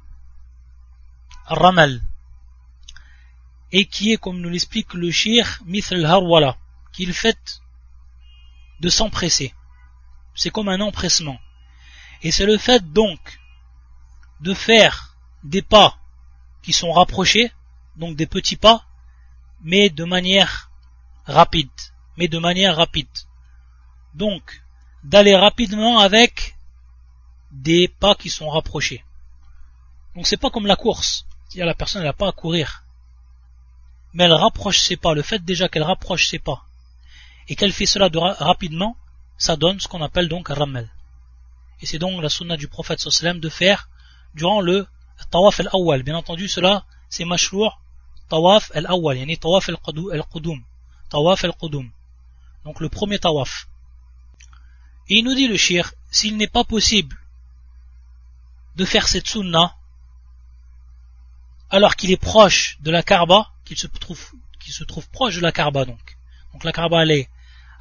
[1.46, 2.02] ramal
[3.72, 6.58] et qui est comme nous l'explique le shir mithl harwala
[6.92, 7.62] qu'il fait
[8.82, 9.54] de s'empresser.
[10.36, 11.40] C'est comme un empressement.
[12.24, 13.40] Et c'est le fait donc
[14.42, 15.98] de faire des pas
[16.64, 17.52] qui sont rapprochés
[17.96, 18.86] donc des petits pas
[19.64, 20.72] mais de manière
[21.26, 21.70] rapide,
[22.18, 23.08] mais de manière rapide.
[24.14, 24.64] Donc,
[25.04, 26.56] d'aller rapidement avec
[27.52, 29.04] des pas qui sont rapprochés.
[30.16, 32.84] Donc c'est pas comme la course, la personne n'a pas à courir,
[34.14, 35.14] mais elle rapproche ses pas.
[35.14, 36.66] Le fait déjà qu'elle rapproche ses pas
[37.48, 38.96] et qu'elle fait cela rapidement,
[39.38, 40.90] ça donne ce qu'on appelle donc ramel.
[41.82, 43.90] Et c'est donc la sunna du prophète sallam de faire
[44.36, 44.88] durant le
[45.32, 46.04] tawaf al-awwal.
[46.04, 47.82] Bien entendu, cela c'est mashrour
[48.34, 50.60] tawaf al-awwal, yani tawaf al-qudum.
[51.10, 51.88] Tawaf al-qudum.
[52.66, 53.68] Donc le premier tawaf.
[55.10, 57.16] Et il nous dit le shir, s'il n'est pas possible
[58.80, 59.76] de faire cette sunna,
[61.70, 64.24] alors qu'il est proche de la Kaaba, qu'il se trouve,
[64.62, 66.06] qu'il se trouve proche de la Kaaba donc.
[66.54, 67.30] Donc la Kaaba elle est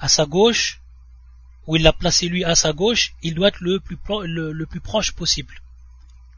[0.01, 0.81] à sa gauche,
[1.67, 4.81] où il l'a placé lui à sa gauche, il doit être le plus, le, plus
[4.81, 5.55] proche possible.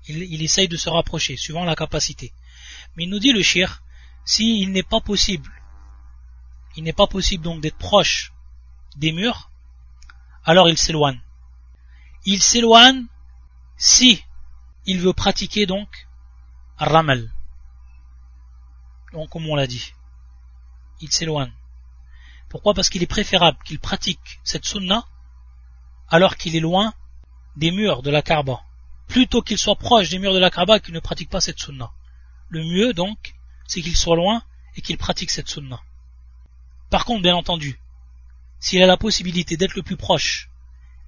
[0.08, 2.32] Il, il, essaye de se rapprocher, suivant la capacité.
[2.94, 3.81] Mais il nous dit le shir,
[4.24, 5.50] s'il n'est pas possible,
[6.76, 8.32] il n'est pas possible donc d'être proche
[8.96, 9.50] des murs,
[10.44, 11.20] alors il s'éloigne.
[12.24, 13.06] Il s'éloigne
[13.76, 14.22] si
[14.86, 15.88] il veut pratiquer donc
[16.76, 17.32] Ramal.
[19.12, 19.92] Donc comme on l'a dit,
[21.00, 21.52] il s'éloigne.
[22.48, 22.74] Pourquoi?
[22.74, 25.06] Parce qu'il est préférable qu'il pratique cette sunna
[26.08, 26.92] alors qu'il est loin
[27.56, 28.60] des murs de la Kaaba.
[29.08, 31.90] Plutôt qu'il soit proche des murs de la Kaaba qu'il ne pratique pas cette sunna.
[32.48, 33.31] Le mieux donc,
[33.67, 34.41] c'est qu'il soit loin
[34.75, 35.79] et qu'il pratique cette sunna.
[36.89, 37.79] Par contre, bien entendu,
[38.59, 40.49] s'il a la possibilité d'être le plus proche,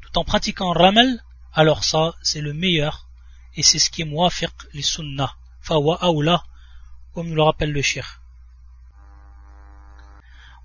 [0.01, 3.07] tout en pratiquant Ramal, alors ça, c'est le meilleur,
[3.55, 5.35] et c'est ce qui est muafiq les sunnah.
[5.61, 6.43] Fawa aoula,
[7.13, 8.19] comme nous le rappelle le shir.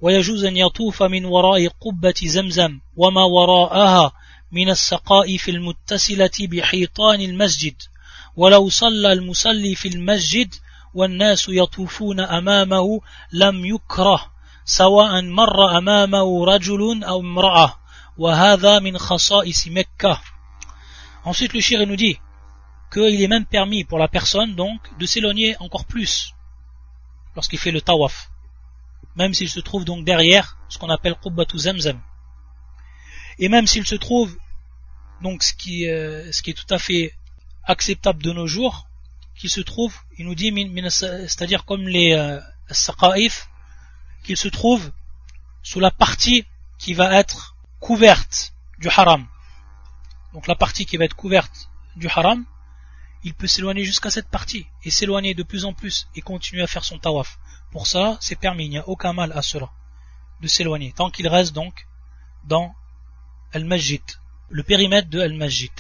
[0.01, 4.13] ويجوز أن يطوف من وراء قبة زمزم وما وراءها
[4.53, 7.75] من السقائف المتصلة بحيطان المسجد
[8.37, 10.55] ولو صلى المصلي في المسجد
[10.95, 13.01] والناس يطوفون أمامه
[13.33, 14.33] لم يكره
[14.65, 17.79] سواء مر أمامه رجل أو امرأة
[18.19, 20.21] وهذا من خصائص مكة
[21.25, 22.19] Ensuite le shir nous dit
[22.93, 26.35] qu'il est même permis pour la personne donc de s'éloigner encore plus
[27.35, 28.31] lorsqu'il fait le tawaf
[29.17, 32.01] même s'il se trouve donc derrière ce qu'on appelle Qubbatu Zamzam
[33.39, 34.37] et même s'il se trouve
[35.23, 37.15] donc ce qui, euh, ce qui est tout à fait
[37.65, 38.87] acceptable de nos jours
[39.40, 40.54] qu'il se trouve il nous dit
[40.90, 42.40] c'est-à-dire comme les euh,
[44.24, 44.92] qu'il se trouve
[45.64, 46.46] sous la partie
[46.78, 49.26] qui va être couverte du haram
[50.34, 52.46] donc la partie qui va être couverte du haram
[53.24, 56.68] il peut s'éloigner jusqu'à cette partie et s'éloigner de plus en plus et continuer à
[56.68, 57.38] faire son tawaf.
[57.72, 59.70] Pour ça, c'est permis, il n'y a aucun mal à cela
[60.42, 61.86] de s'éloigner, tant qu'il reste donc
[62.46, 62.74] dans
[63.52, 64.02] Al-Majid,
[64.50, 65.72] le périmètre de Al-Majid.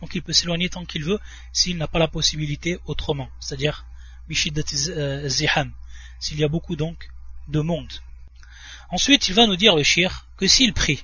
[0.00, 1.18] Donc il peut s'éloigner tant qu'il veut
[1.52, 3.86] s'il n'a pas la possibilité autrement, c'est-à-dire
[4.30, 5.72] euh, Ziham,
[6.18, 7.08] s'il y a beaucoup donc
[7.48, 7.92] de monde.
[8.90, 11.02] Ensuite, il va nous dire le shir que s'il prie,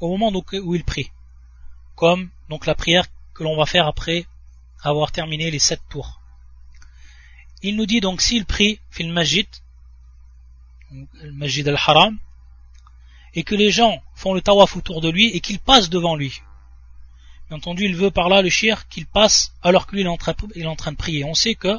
[0.00, 1.10] au moment où il prie,
[1.96, 4.26] comme donc la prière que l'on va faire après
[4.82, 6.20] avoir terminé les sept tours.
[7.62, 9.48] Il nous dit donc s'il prie fil majid,
[11.32, 12.18] majid al-haram,
[13.34, 16.40] et que les gens font le tawaf autour de lui et qu'il passe devant lui.
[17.48, 20.10] Bien entendu, il veut par là le shir qu'il passe alors que lui il est,
[20.10, 21.24] en train, est de prier.
[21.24, 21.78] On sait que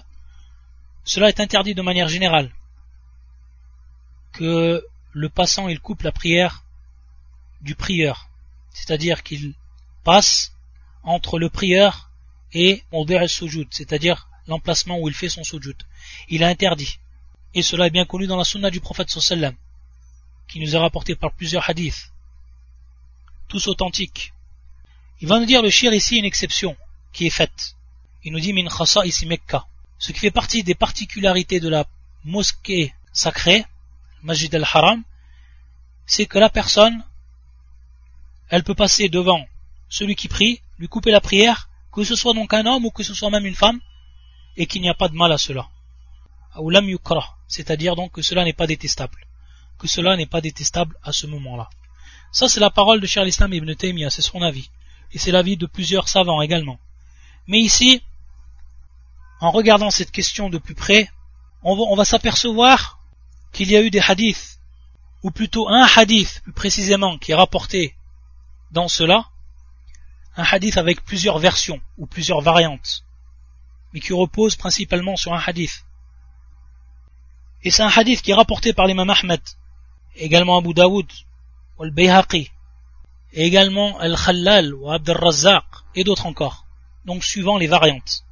[1.04, 2.52] cela est interdit de manière générale.
[4.32, 6.64] Que le passant il coupe la prière
[7.62, 8.30] du prieur.
[8.74, 9.54] C'est-à-dire qu'il
[10.04, 10.54] passe
[11.04, 12.10] entre le prieur
[12.54, 15.76] et al sujud, c'est-à-dire l'emplacement où il fait son sujud.
[16.30, 17.00] Il a interdit.
[17.54, 19.56] Et cela est bien connu dans la sunna du prophète sallam,
[20.48, 22.12] qui nous est rapporté par plusieurs hadiths,
[23.48, 24.34] tous authentiques.
[25.22, 26.76] Il va nous dire le shir ici une exception
[27.14, 27.76] qui est faite.
[28.24, 29.66] Il nous dit min khasa ici Mekka.
[29.98, 31.86] Ce qui fait partie des particularités de la
[32.24, 33.66] mosquée sacrée,
[34.24, 35.04] Majid al-Haram,
[36.06, 37.04] c'est que la personne,
[38.50, 39.46] elle peut passer devant
[39.90, 43.04] celui qui prie, lui couper la prière que ce soit donc un homme ou que
[43.04, 43.80] ce soit même une femme,
[44.58, 45.68] et qu'il n'y a pas de mal à cela.
[47.48, 49.28] C'est-à-dire donc que cela n'est pas détestable.
[49.78, 51.70] Que cela n'est pas détestable à ce moment-là.
[52.32, 54.70] Ça, c'est la parole de Charles Islam ibn Taymiyyah, c'est son avis.
[55.14, 56.80] Et c'est l'avis de plusieurs savants également.
[57.48, 58.04] Mais ici,
[59.40, 61.10] en regardant cette question de plus près,
[61.64, 63.00] on va, s'apercevoir
[63.52, 64.60] qu'il y a eu des hadiths,
[65.24, 67.96] ou plutôt un hadith plus précisément qui est rapporté
[68.72, 69.26] dans cela,
[70.38, 73.04] un hadith avec plusieurs versions ou plusieurs variantes,
[73.94, 75.86] mais qui repose principalement sur un hadith.
[77.64, 79.42] Et c'est un hadith qui est rapporté par l'imam Ahmed,
[80.16, 81.12] également Abu Daoud,
[81.78, 82.52] ou al-Bayhaqi,
[83.34, 85.66] et également Al-Khallal ou Abd al-Razzaq,
[85.96, 86.66] et d'autres encore,
[87.06, 88.24] donc suivant les variantes.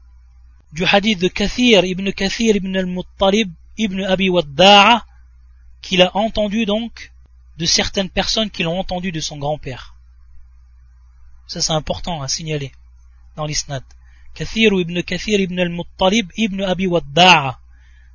[0.73, 5.05] Du hadith de Kathir ibn Kathir ibn al-Muttalib ibn Abi Wadda'a,
[5.81, 7.13] qu'il a entendu donc
[7.57, 9.95] de certaines personnes qui l'ont entendu de son grand-père.
[11.47, 12.71] Ça c'est important à signaler
[13.35, 13.83] dans l'isnad.
[14.33, 17.59] Kathir ibn Kathir ibn al-Muttalib ibn Abi Wadda'a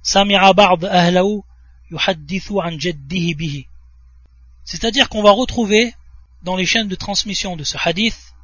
[0.03, 1.43] sami'a ba'd ahlahu
[1.91, 3.67] yuhaddithu an jaddihi bihi.
[4.65, 5.95] C'est-à-dire qu'on va retrouver
[6.43, 8.35] dans les chaînes de transmission de ce hadith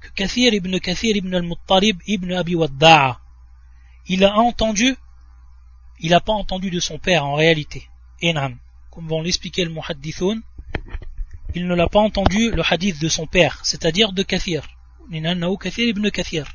[0.00, 3.20] que Kathir ibn Kathir ibn al-Muttalib ibn Abi Wadda'a
[4.06, 4.96] il a entendu
[6.00, 7.88] il n'a pas entendu de son père en réalité.
[8.22, 8.58] Enam.
[8.90, 10.40] Comme vont l'expliquer le muhaddithun,
[11.54, 14.66] il ne l'a pas entendu le hadith de son père, c'est-à-dire de Kathir.
[15.10, 16.46] ibn Kathir.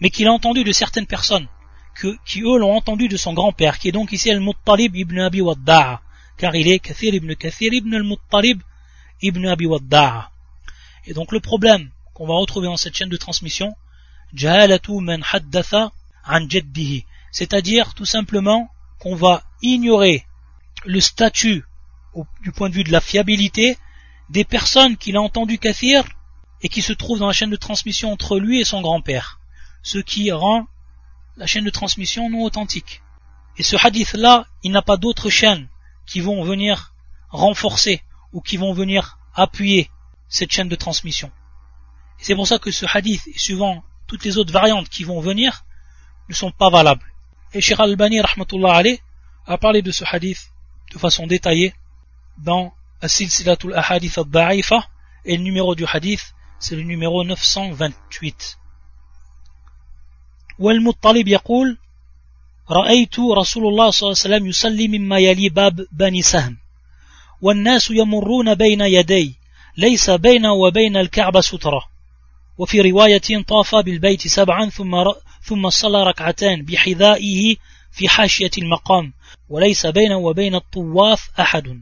[0.00, 1.48] Mais qu'il a entendu de certaines personnes,
[2.26, 6.02] qui eux l'ont entendu de son grand-père, qui est donc ici al-Muttalib ibn Abi Wadda'a,
[6.36, 8.60] car il est Kathir ibn Kathir ibn al-Muttalib
[9.22, 9.66] ibn Abi.
[11.06, 13.74] Et donc le problème qu'on va retrouver dans cette chaîne de transmission,
[17.32, 20.26] c'est-à-dire tout simplement qu'on va ignorer
[20.84, 21.64] le statut
[22.42, 23.78] du point de vue de la fiabilité
[24.30, 26.04] des personnes qu'il a entendu kathir
[26.62, 29.40] et qui se trouvent dans la chaîne de transmission entre lui et son grand-père,
[29.82, 30.66] ce qui rend
[31.36, 33.02] la chaîne de transmission non authentique.
[33.58, 35.68] Et ce hadith-là, il n'a pas d'autres chaînes
[36.06, 36.94] qui vont venir
[37.30, 38.02] renforcer
[38.33, 39.89] ou qui vont venir appuyer
[40.27, 41.31] cette chaîne de transmission.
[42.19, 45.21] Et c'est pour ça que ce hadith, et suivant toutes les autres variantes qui vont
[45.21, 45.65] venir,
[46.29, 47.05] ne sont pas valables.
[47.53, 50.51] Et Sheikh Al-Bani, a parlé de ce hadith
[50.93, 51.73] de façon détaillée
[52.37, 54.87] dans As-Silsilatul Ahadith al-Da'ifa,
[55.25, 58.57] et le numéro du hadith, c'est le numéro 928.
[60.59, 61.77] والمطلب يقول
[62.69, 66.57] رأيت رسول الله صلى الله عليه وسلم يصلي مما يلي باب بني سهم
[67.41, 69.35] والناس يمرون بين يدي
[69.77, 71.87] ليس بينه وبين الكعبة سترة
[72.57, 75.03] وفي رواية طاف بالبيت سبعا ثم
[75.43, 77.55] ثم صلى ركعتان بحذائه
[77.91, 79.13] في حاشية المقام
[79.49, 81.81] وليس بينه وبين الطواف أحد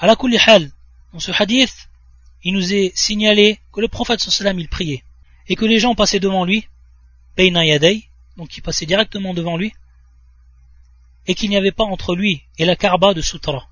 [0.00, 0.72] على كل حال
[1.14, 1.88] dans ce hadith
[2.42, 5.04] il nous est signalé que le prophète sallam il priait
[5.48, 6.66] et que les gens passaient devant lui
[7.36, 9.72] Beina Yadei donc ils passaient directement devant lui
[11.26, 13.68] et qu'il n'y avait pas entre lui et la Karba de Sutra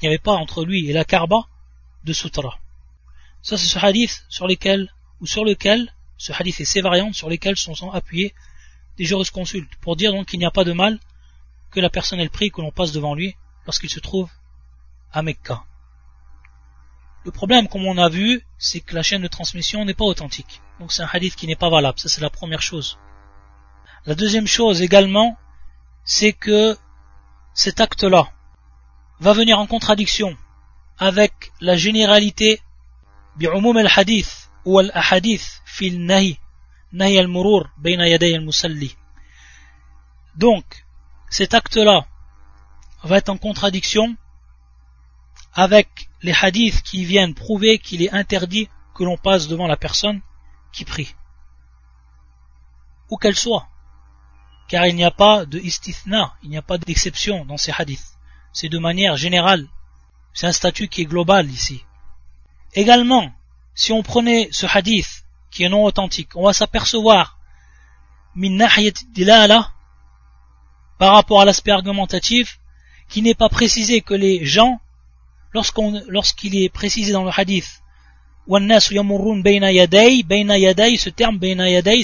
[0.00, 1.46] il n'y avait pas entre lui et la Karba
[2.04, 2.58] de Sutra
[3.42, 7.28] ça c'est ce hadith sur lequel ou sur lequel ce hadith et ses variantes sur
[7.28, 8.34] lesquelles sont appuyés
[8.96, 10.98] des jurisconsultes pour dire donc qu'il n'y a pas de mal
[11.70, 14.30] que la personne elle prie que l'on passe devant lui lorsqu'il se trouve
[15.12, 15.64] à Mecca.
[17.24, 20.62] Le problème, comme on a vu, c'est que la chaîne de transmission n'est pas authentique.
[20.78, 21.98] Donc c'est un hadith qui n'est pas valable.
[21.98, 22.98] Ça c'est la première chose.
[24.04, 25.36] La deuxième chose également,
[26.04, 26.76] c'est que
[27.52, 28.30] cet acte-là
[29.20, 30.36] va venir en contradiction
[30.98, 32.60] avec la généralité
[33.40, 36.38] al-hadith ou al-ahadith fil nahi
[36.92, 38.96] nahi al-murur bayna yaday al-musalli.
[40.36, 40.84] Donc,
[41.30, 42.06] cet acte-là
[43.02, 44.16] va être en contradiction
[45.52, 50.20] avec les hadiths qui viennent prouver qu'il est interdit que l'on passe devant la personne
[50.72, 51.14] qui prie.
[53.10, 53.68] Où qu'elle soit.
[54.68, 58.15] Car il n'y a pas de istithna, il n'y a pas d'exception dans ces hadiths.
[58.58, 59.68] C'est de manière générale.
[60.32, 61.84] C'est un statut qui est global ici.
[62.72, 63.30] Également,
[63.74, 67.38] si on prenait ce hadith qui est non authentique, on va s'apercevoir
[70.98, 72.58] par rapport à l'aspect argumentatif
[73.10, 74.80] qui n'est pas précisé que les gens
[75.52, 77.82] lorsqu'il est précisé dans le hadith
[78.48, 81.38] ce terme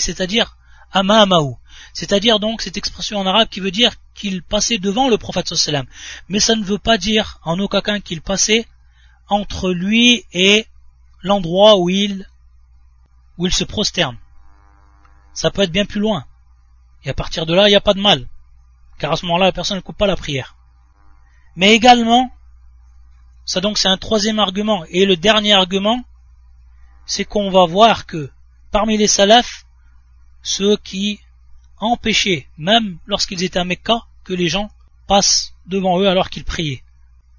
[0.01, 0.59] c'est-à-dire
[0.93, 1.55] amamahu
[1.93, 5.87] c'est-à-dire donc cette expression en arabe qui veut dire qu'il passait devant le prophète sallam.
[6.29, 8.67] Mais ça ne veut pas dire en aucun cas qu'il passait
[9.29, 10.67] entre lui et
[11.23, 12.29] l'endroit où il
[13.39, 14.17] où il se prosterne.
[15.35, 16.25] Ça peut être bien plus loin.
[17.05, 18.29] Et à partir de là il n'y a pas de mal.
[18.99, 20.57] Car à ce moment-là la personne ne coupe pas la prière.
[21.57, 22.31] Mais également
[23.45, 24.85] ça donc c'est un troisième argument.
[24.89, 26.03] Et le dernier argument,
[27.05, 28.31] c'est qu'on va voir que
[28.71, 29.67] parmi les salafs,
[30.43, 31.21] ceux qui
[31.82, 34.70] empêchaient, même lorsqu'ils étaient à Mecca, que les gens
[35.08, 36.84] passent devant eux alors qu'ils priaient.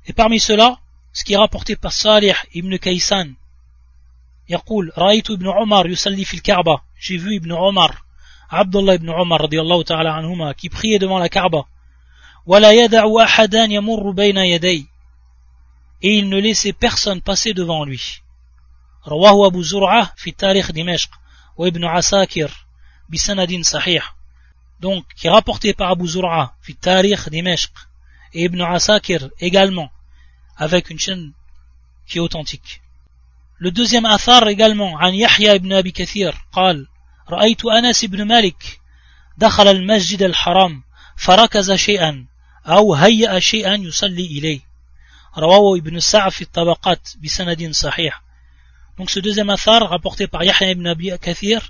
[0.06, 0.78] Et parmi ceux-là,
[1.12, 3.34] ce qui est rapporté par Salih ibn Kaysan,
[4.48, 8.04] يقول رأيت ابن عمر يصلي في الكعبة j'ai vu Ibn Omar
[8.50, 11.64] Abdullah ibn Omar رضي الله تعالى عنهما qui priait devant la Kaaba
[12.46, 14.88] ولا يدع أحدا يمر بين يدي
[16.02, 18.22] et il ne laissait personne passer devant lui.
[19.06, 21.10] رواه أبو زرعة في تاريخ دمشق
[21.56, 22.66] وابن عساكر
[23.08, 24.16] بسند صحيح
[24.80, 27.88] donc qui est rapporté par Abu Zur'a في تاريخ دمشق
[28.34, 29.90] et Ibn Asakir également
[30.56, 31.32] avec une chaîne
[32.06, 32.82] qui est authentique
[33.58, 36.86] le deuxième athar également عن يحيى ابن أبي كثير قال
[37.30, 38.80] رأيت أنس بن مالك
[39.38, 40.82] دخل المسجد الحرام
[41.16, 42.26] فركز شيئا
[42.66, 44.60] أو هيأ شيئا يصلي إليه
[45.38, 48.12] رواه ibn Sa'f fi tabaqat bisanadin sahih.
[48.96, 51.60] Donc ce deuxième athar rapporté par Yahya ibn Abi Kathir,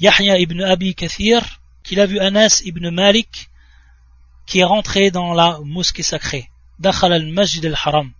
[0.00, 1.42] Yahya ibn Abi Kathir,
[1.91, 3.49] qu'il a vu Anas ibn Malik
[4.45, 8.13] qui est rentré dans la mosquée sacrée, Dakhal al-Masjid al-Haram,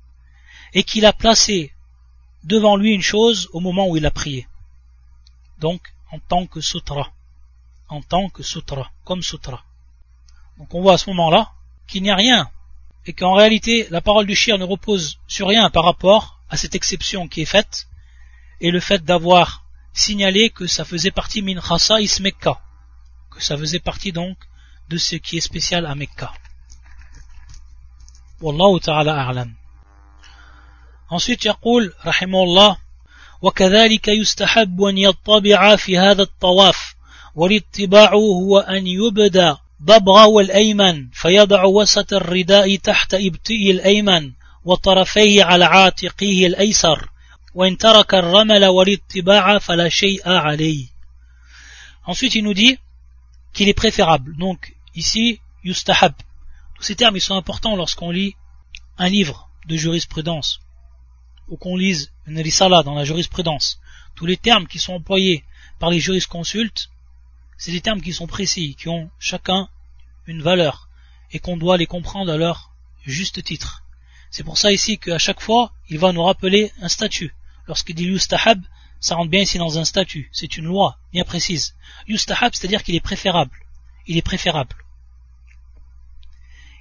[0.73, 1.71] et qu'il a placé
[2.43, 4.45] devant lui une chose au moment où il a prié.
[5.59, 7.13] Donc, en tant que sutra.
[7.87, 9.63] En tant que sutra, comme sutra.
[10.57, 11.51] Donc on voit à ce moment-là
[11.87, 12.51] qu'il n'y a rien
[13.05, 16.75] et qu'en réalité la parole du shir ne repose sur rien par rapport à cette
[16.75, 17.87] exception qui est faite
[18.59, 19.63] et le fait d'avoir
[19.93, 22.49] signalé que ça faisait partie min que
[23.40, 24.36] ça faisait partie donc
[24.88, 26.32] de ce qui est spécial à Mekka
[28.40, 29.54] Wallahu ta'ala a'lam
[31.10, 32.76] ensuite يقول رحمه الله
[33.42, 36.94] وكذلك يستحب أن يطبع في هذا الطواف
[37.34, 44.32] والاتباع هو أن يبدأ ضبغه الأيمن فيضع وسط الرداء تحت إبطئ الأيمن
[44.64, 47.10] وطرفيه على عاتقه الأيسر
[47.54, 50.96] وإن ترك الرمل والاتباع فلا شيء عليه
[52.08, 52.78] Ensuite, il nous dit
[53.53, 54.35] qu'il est préférable.
[54.37, 56.13] Donc, ici, yustahab.
[56.75, 58.35] Tous ces termes, sont importants lorsqu'on lit
[58.97, 60.59] un livre de jurisprudence
[61.47, 63.79] ou qu'on lise une risala dans la jurisprudence.
[64.15, 65.43] Tous les termes qui sont employés
[65.79, 66.89] par les jurisconsultes,
[67.57, 69.69] c'est des termes qui sont précis, qui ont chacun
[70.25, 70.89] une valeur,
[71.31, 72.71] et qu'on doit les comprendre à leur
[73.05, 73.83] juste titre.
[74.29, 77.35] C'est pour ça ici qu'à chaque fois, il va nous rappeler un statut.
[77.67, 78.63] Lorsqu'il dit yustahab,
[79.01, 81.75] ça rentre bien ici dans un statut, c'est une loi bien précise.
[82.07, 83.57] Yustahab, c'est-à-dire qu'il est préférable.
[84.05, 84.75] Il est préférable.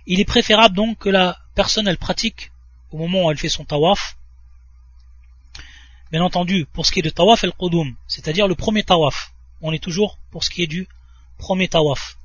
[0.07, 2.53] Il est préférable donc que la personne elle pratique
[2.91, 4.19] au moment où elle fait son tawaf.
[6.13, 9.73] Bien entendu, pour ce qui est de tawaf el qudum, c'est-à-dire le premier tawaf, on
[9.73, 10.89] est toujours pour ce qui est du
[11.39, 12.19] premier tawaf,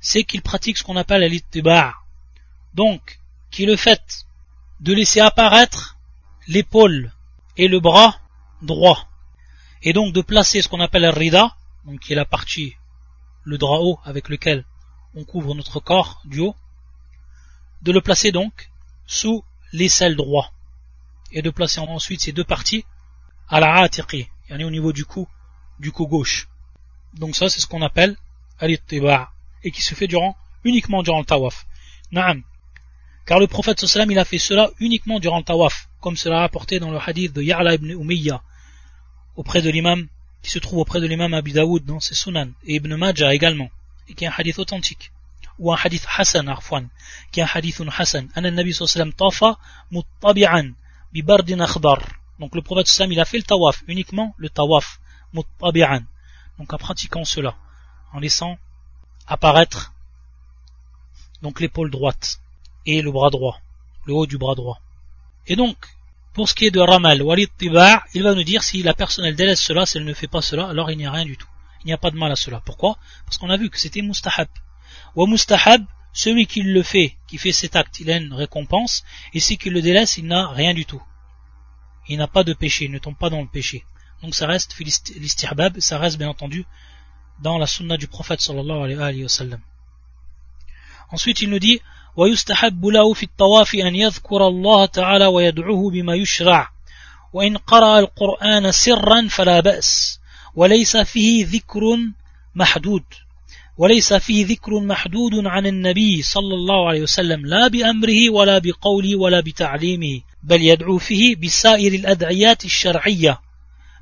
[0.00, 1.94] c'est qu'il pratique ce qu'on appelle l'ittiba'
[2.72, 3.20] donc
[3.50, 4.26] qui est le fait
[4.80, 5.98] de laisser apparaître
[6.46, 7.12] l'épaule
[7.56, 8.18] et le bras
[8.62, 9.08] droit
[9.86, 11.56] et donc de placer ce qu'on appelle le rida
[11.86, 12.74] donc qui est la partie
[13.44, 14.66] le drap haut avec lequel
[15.14, 16.56] on couvre notre corps du haut
[17.82, 18.70] de le placer donc
[19.06, 20.52] sous l'aisselle droit
[21.32, 22.84] et de placer ensuite ces deux parties
[23.48, 25.28] à la atiqi, au niveau du cou,
[25.78, 26.48] du cou gauche.
[27.14, 28.16] Donc ça, c'est ce qu'on appelle
[28.58, 29.30] al-ittiba'
[29.62, 31.66] et qui se fait durant, uniquement durant le tawaf.
[32.10, 32.42] Naam.
[33.26, 36.78] Car le prophète sallam il a fait cela uniquement durant le tawaf, comme cela rapporté
[36.78, 38.42] dans le hadith de Ya'la ibn Umayya,
[39.36, 40.08] auprès de l'imam,
[40.42, 43.70] qui se trouve auprès de l'imam Abi Daoud dans ses sunan, et Ibn Majah également,
[44.08, 45.12] et qui est un hadith authentique,
[45.58, 46.88] ou un hadith hasan arfwan,
[47.32, 49.58] qui est un hadith hasan, an nabi sallam tafa
[49.90, 50.72] muttabi'an
[51.12, 51.64] bi bardin.
[52.38, 55.00] Donc le prophète sallam il a fait le tawaf, uniquement le tawaf,
[55.32, 56.02] muttabi'an
[56.58, 57.54] donc en pratiquant cela,
[58.12, 58.58] en laissant
[59.26, 59.92] apparaître
[61.42, 62.40] donc l'épaule droite
[62.86, 63.60] et le bras droit,
[64.06, 64.80] le haut du bras droit.
[65.46, 65.76] Et donc,
[66.36, 69.24] pour ce qui est de Ramal, Walid Tiba, il va nous dire si la personne
[69.24, 71.38] elle délaisse cela, si elle ne fait pas cela, alors il n'y a rien du
[71.38, 71.48] tout.
[71.82, 72.60] Il n'y a pas de mal à cela.
[72.60, 72.98] Pourquoi?
[73.24, 74.48] Parce qu'on a vu que c'était mustahab.
[75.14, 79.40] Ou mustahab, celui qui le fait, qui fait cet acte, il a une récompense, et
[79.40, 81.02] si qu'il le délaisse, il n'a rien du tout.
[82.06, 83.86] Il n'a pas de péché, il ne tombe pas dans le péché.
[84.20, 86.66] Donc ça reste l'istihbab, ça reste bien entendu
[87.40, 89.62] dans la sunna du prophète sallallahu alayhi wa sallam.
[91.12, 91.80] Ensuite il nous dit
[92.16, 96.68] ويستحب له في الطواف أن يذكر الله تعالى ويدعوه بما يشرع.
[97.32, 100.20] وإن قرأ القرآن سرا فلا بأس.
[100.54, 101.80] وليس فيه ذكر
[102.54, 103.02] محدود.
[103.78, 107.46] وليس فيه ذكر محدود عن النبي صلى الله عليه وسلم.
[107.46, 110.20] لا بأمره ولا بقوله ولا بتعليمه.
[110.42, 113.40] بل يدعو فيه بسائر الأدعيات الشرعية.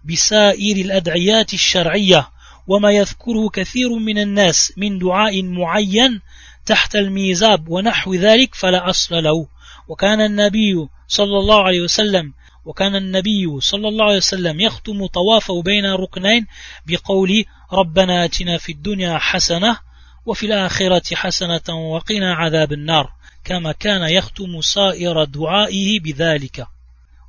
[0.04, 2.28] بسائر الأدعيات الشرعية.
[2.66, 6.20] وما يذكره كثير من الناس من دعاء معين
[6.66, 9.48] تحت الميزاب ونحو ذلك فلا أصل له.
[9.88, 12.32] وكان النبي صلى الله عليه وسلم
[12.64, 16.46] وكان النبي صلى الله عليه وسلم يختم طوافه بين ركنين
[16.86, 19.78] بقول ربنا آتنا في الدنيا حسنة
[20.26, 23.12] وفي الآخرة حسنة وقنا عذاب النار
[23.44, 26.66] كما كان يختم سائر دعائه بذلك.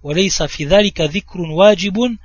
[0.03, 2.17] وليس في ذلك ذكر واجب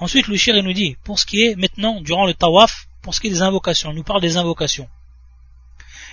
[0.00, 3.20] Ensuite, le shir nous dit, pour ce qui est maintenant, durant le tawaf, pour ce
[3.20, 4.88] qui est des invocations, il nous parle des invocations.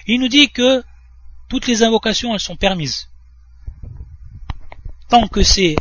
[0.07, 0.83] Il nous dit que
[1.49, 3.09] toutes les invocations, elles sont permises.
[5.09, 5.75] Tant que c'est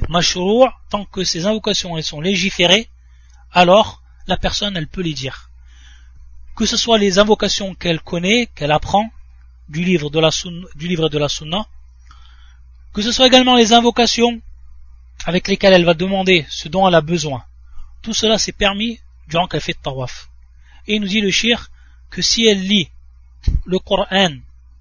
[0.90, 2.88] tant que ces invocations, elles sont légiférées,
[3.52, 5.50] alors la personne, elle peut les dire.
[6.56, 9.10] Que ce soit les invocations qu'elle connaît, qu'elle apprend,
[9.68, 10.30] du livre de la
[10.76, 11.66] livre de la sunna,
[12.92, 14.40] que ce soit également les invocations
[15.26, 17.44] avec lesquelles elle va demander ce dont elle a besoin.
[18.02, 20.28] Tout cela s'est permis durant qu'elle fait tawaf.
[20.86, 21.70] Et il nous dit le shir
[22.10, 22.88] que si elle lit
[23.64, 24.30] le Coran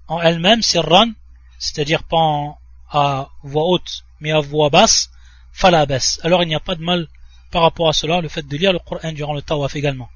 [0.08, 1.10] en elle-même, sirran,
[1.58, 2.58] c'est-à-dire pas
[2.90, 5.10] à voix haute, mais à voix basse,
[5.52, 6.20] falabès.
[6.22, 7.08] Alors il n'y a pas de mal
[7.50, 10.10] par rapport à cela, le fait de lire le Coran durant le tawaf également.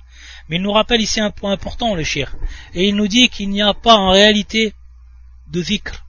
[0.49, 2.34] Mais il nous rappelle ici un point important, le shir.
[2.74, 4.74] Et il nous dit qu'il n'y a pas en réalité
[5.49, 6.05] de dhikr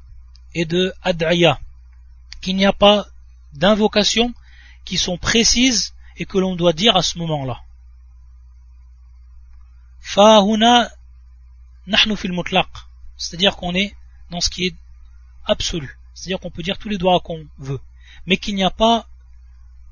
[0.56, 1.60] et de ad'aya,
[2.42, 3.06] qu'il n'y a pas
[3.54, 4.34] d'invocations
[4.86, 7.62] qui sont précises et que l'on doit dire à ce moment-là.
[10.14, 10.90] Fahuna
[11.86, 12.68] nahnu fil mutlaq,
[13.16, 13.96] c'est-à-dire qu'on est
[14.32, 14.76] dans ce qui est
[15.46, 17.80] absolu, c'est-à-dire qu'on peut dire tous les doigts qu'on veut,
[18.26, 19.08] mais qu'il n'y a pas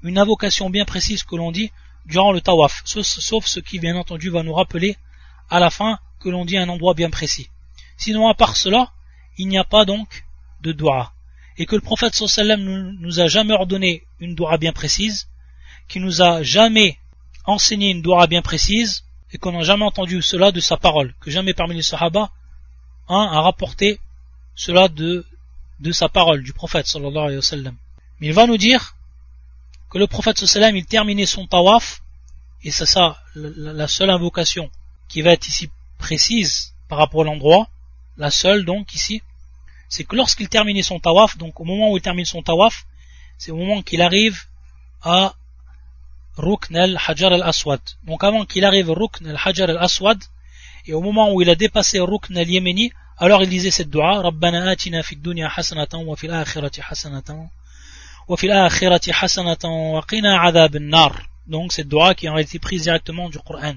[0.02, 1.72] une invocation bien précise que l'on dit
[2.08, 4.98] durant le tawaf, sauf ce qui bien entendu va nous rappeler
[5.52, 7.52] à la fin que l'on dit un endroit bien précis.
[7.96, 8.92] Sinon, à part cela,
[9.38, 10.26] il n'y a pas donc
[10.62, 11.14] de doua.
[11.58, 12.64] Et que le prophète sallam
[13.00, 15.30] nous a jamais ordonné une doua bien précise,
[15.88, 16.98] qui nous a jamais
[17.46, 21.32] enseigné une doua bien précise, et qu'on n'a jamais entendu cela de sa parole, que
[21.32, 22.32] jamais parmi les sahaba
[23.10, 24.00] un a rapporté
[24.56, 25.26] cela de,
[25.92, 27.76] sa parole, du prophète sallallahu alayhi wa sallam.
[28.20, 28.96] Mais il va nous dire
[29.90, 32.02] que le prophète sallam il terminait son tawaf,
[32.64, 34.70] et c'est ça la seule invocation
[35.08, 37.70] qui va être ici précise par rapport à l'endroit,
[38.18, 39.22] la seule donc ici,
[39.90, 42.86] c'est que lorsqu'il terminait son tawaf, donc au moment où il termine son tawaf,
[43.38, 44.44] c'est au moment qu'il arrive
[45.02, 45.36] à
[46.38, 47.82] Rukn al-Hajar al-Aswad.
[48.04, 50.20] Donc avant qu'il arrive Rukn al-Hajar al-Aswad,
[50.86, 54.70] et au moment où il a dépassé Rukn al-Yemeni, alors il disait cette dua, Rabbana
[54.70, 55.50] atina dunya
[56.08, 57.50] wa fil akhirati hasanatan
[58.28, 58.38] wa
[59.94, 61.14] wa qina adhab nar
[61.48, 63.76] Donc cette dua qui a été prise directement du Coran,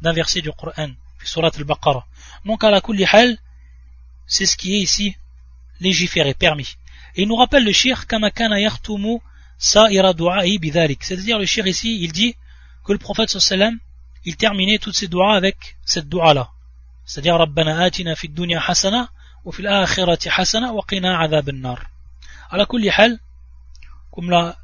[0.00, 0.90] d'un verset du Coran,
[1.24, 2.06] surat al-Baqarah.
[2.46, 3.04] Donc à la kulli
[4.26, 5.16] c'est ce qui est ici
[5.80, 6.76] légiféré, permis.
[7.16, 9.22] Et il nous rappelle le shir du'a'i bidhalik.
[9.58, 12.36] C'est-à-dire le shir ici, il dit
[12.84, 13.78] que le prophète sallam,
[14.24, 16.50] il terminait toutes ses doigts avec cette doua là.
[17.04, 19.10] C'est-à-dire Rabbana atina fi dunya hasana
[19.44, 21.80] wa fil akhirati hasana wa qina adhab an-nar.
[22.50, 23.18] À la kulli hal,
[24.12, 24.56] comme la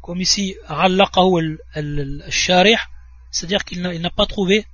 [0.00, 2.78] comme ici rallaqahu al-sharih,
[3.30, 4.66] c'est-à-dire qu'il n'a pas trouvé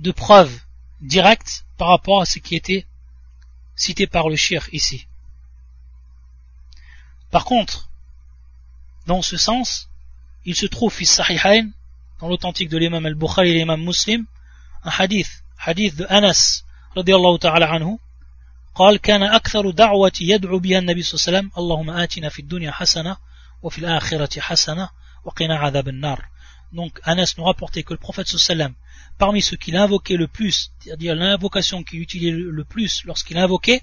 [0.00, 0.58] de preuves
[1.00, 2.86] directes par rapport à ce qui était
[3.76, 5.06] cité par le shir ici.
[7.33, 7.89] Par contre,
[9.07, 9.89] dans ce sens,
[10.45, 11.69] il se trouve fi sahihain,
[12.19, 14.25] dans l'authentique de l'imam al-Bukhari et l'imam muslim,
[14.83, 16.63] un hadith, hadith de Anas,
[16.95, 17.99] radiallahu ta'ala anhu,
[18.75, 22.71] قال كان أكثر دعوة يدعو بها النبي صلى الله عليه وسلم اللهم آتنا في الدنيا
[22.71, 23.17] حسنة
[23.63, 24.89] وفي الآخرة حسنة
[25.25, 26.29] وقنا عذاب النار
[26.71, 28.73] donc Anas nous rapportait que le prophète sallam
[29.17, 33.81] parmi ceux qu'il invoquait le plus, c'est-à-dire l'invocation qu'il utilisait le plus lorsqu'il invoquait,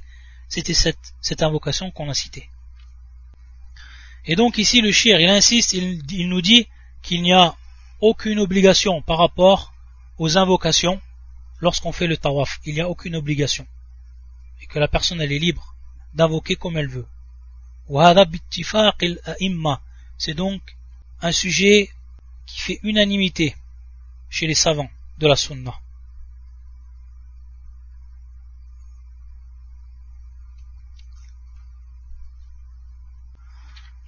[0.49, 2.49] c'était cette, cette invocation qu'on a citée.
[4.26, 6.68] Et donc ici le shir, il insiste, il, nous dit
[7.02, 7.56] qu'il n'y a
[8.00, 9.74] aucune obligation par rapport
[10.18, 11.02] aux invocations
[11.60, 12.60] lorsqu'on fait le tawaf.
[12.66, 13.66] Il n'y a aucune obligation.
[14.62, 15.76] Et que la personne elle est libre
[16.14, 17.08] d'invoquer comme elle veut.
[20.18, 20.62] C'est donc
[21.22, 21.90] un sujet
[22.46, 23.56] qui fait unanimité
[24.30, 24.90] chez les savants.
[25.18, 25.74] de la sunna.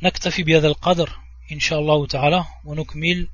[0.03, 1.19] نكتفي بهذا القدر
[1.51, 3.27] إن شاء الله تعالى ونكمل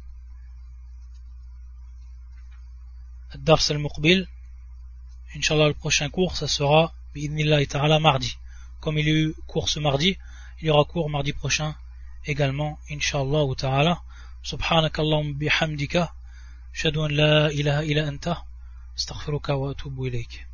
[3.35, 4.27] الدرس المقبل.
[5.35, 8.37] إن شاء الله le prochain cours ça sera بإذن الله تعالى mardi.
[8.81, 10.17] Comme il y a eu cours ce mardi
[10.61, 11.73] il y aura cours mardi prochain
[12.27, 13.97] également إن شاء الله تعالى.
[14.43, 16.09] سبحانك اللهم بحمدك.
[16.75, 18.37] أشهد أن لا إله إلا أنت.
[18.97, 20.48] أستغفرك وأتوب إليك.